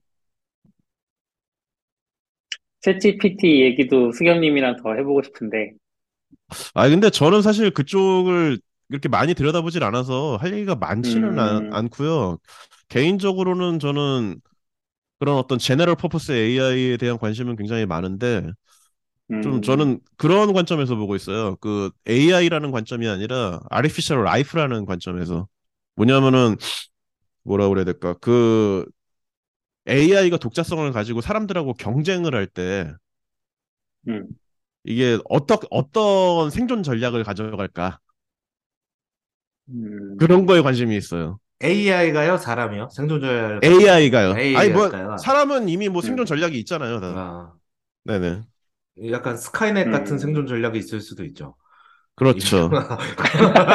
[2.81, 5.71] 챗GPT 얘기도 수경님이랑 더 해보고 싶은데,
[6.73, 8.59] 아, 근데 저는 사실 그쪽을
[8.93, 11.73] 이렇게 많이 들여다보질 않아서 할 얘기가 많지는 않, 음.
[11.73, 12.37] 않 고요.
[12.89, 14.39] 개인적으로는 저는
[15.19, 18.51] 그런 어떤 제너럴 퍼포스 AI에 대한 관심은 굉장히 많은데,
[19.41, 21.55] 좀 음, 저는 그런 관점에서 보고 있어요.
[21.57, 25.47] 그 AI라는 관점이 아니라 Artificial Life라는 관점에서.
[25.95, 26.55] 뭐냐면은,
[27.43, 28.15] 뭐라 그래야 될까.
[28.21, 28.85] 그
[29.87, 32.93] AI가 독자성을 가지고 사람들하고 경쟁을 할 때,
[34.07, 34.27] 음,
[34.83, 37.99] 이게 어떤, 어떤 생존 전략을 가져갈까.
[39.69, 40.17] 음.
[40.17, 41.39] 그런 거에 관심이 있어요.
[41.61, 42.37] AI가요?
[42.37, 42.89] 사람이요?
[42.91, 44.31] 생존 전략 AI가요.
[44.53, 45.17] 아니 뭐 AI가요?
[45.17, 46.25] 사람은 이미 뭐 생존 음.
[46.25, 46.99] 전략이 있잖아요.
[46.99, 47.07] 다.
[47.15, 47.53] 아,
[48.03, 48.41] 네네.
[49.11, 50.17] 약간 스카이넷 같은 음.
[50.17, 51.55] 생존 전략이 있을 수도 있죠.
[52.15, 52.69] 그렇죠.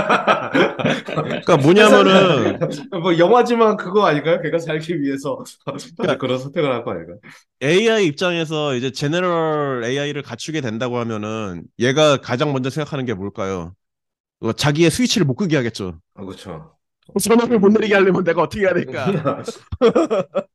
[1.07, 2.59] 그러니까 뭐냐면은
[3.03, 4.41] 뭐 영화지만 그거 아닌가요?
[4.43, 5.39] 걔가 살기 위해서
[5.97, 7.19] 그러니까 그런 선택을 할 거 아닌가요?
[7.61, 13.75] AI 입장에서 이제 제너럴 AI를 갖추게 된다고 하면은 얘가 가장 먼저 생각하는 게 뭘까요?
[14.41, 16.01] 어, 자기의 스위치를 못 끄게 하겠죠.
[16.15, 16.79] 아, 그렇죠.
[17.21, 19.23] 전원을 못 내리게 하려면 내가 어떻게 해야 될까?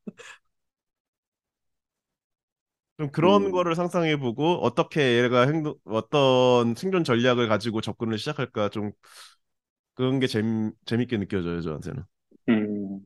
[2.99, 3.51] 좀 그런 음.
[3.51, 8.91] 거를 상상해보고 어떻게 얘가 행동, 어떤 생존 전략을 가지고 접근을 시작할까 좀
[9.95, 12.03] 그런 게 재미, 재밌게 느껴져요, 저한테는.
[12.49, 13.05] 음.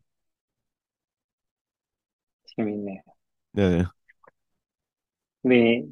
[2.55, 3.01] 재밌네요.
[3.51, 3.83] 네.
[5.43, 5.83] 네,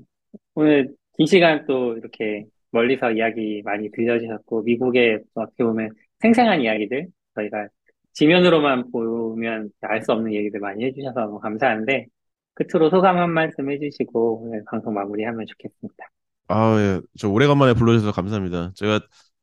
[0.55, 2.45] 오늘 긴 시간 또 이렇게
[2.75, 7.67] 멀리서 이야기 많이 들려주셨고, 미국의 어떻게 보면 생생한 이야기들, 저희가
[8.13, 12.07] 지면으로만 보면 알 수 없는 얘기들 많이 해주셔서 너무 감사한데,
[12.55, 16.05] 끝으로 소감 한 말씀 해주시고, 오늘 방송 마무리하면 좋겠습니다.
[16.47, 17.01] 아, 예.
[17.17, 18.71] 저 오래간만에 불러주셔서 감사합니다.
[18.75, 18.99] 제가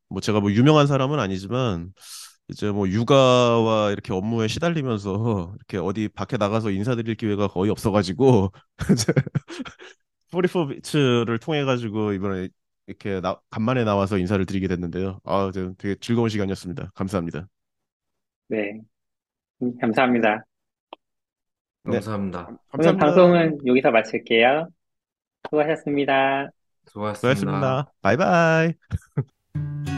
[0.09, 1.91] 뭐 제가 뭐 유명한 사람은 아니지만
[2.49, 8.51] 이제 뭐 육아와 이렇게 업무에 시달리면서 이렇게 어디 밖에 나가서 인사드릴 기회가 거의 없어가지고
[10.31, 12.49] 44비츠를 통해 가지고 이번에
[12.87, 15.19] 이렇게 나, 간만에 나와서 인사를 드리게 됐는데요.
[15.23, 16.91] 아, 저 되게 즐거운 시간이었습니다.
[16.93, 17.47] 감사합니다.
[18.49, 18.79] 네,
[19.61, 20.45] 음, 감사합니다.
[21.85, 21.93] 네.
[21.93, 22.47] 감사합니다.
[22.47, 23.05] 오늘 감사합니다.
[23.05, 24.67] 방송은 여기서 마칠게요.
[25.45, 26.49] 수고하셨습니다.
[26.87, 27.13] 수고하셨습니다.
[27.15, 27.91] 수고하셨습니다.
[28.01, 28.73] 바이바이.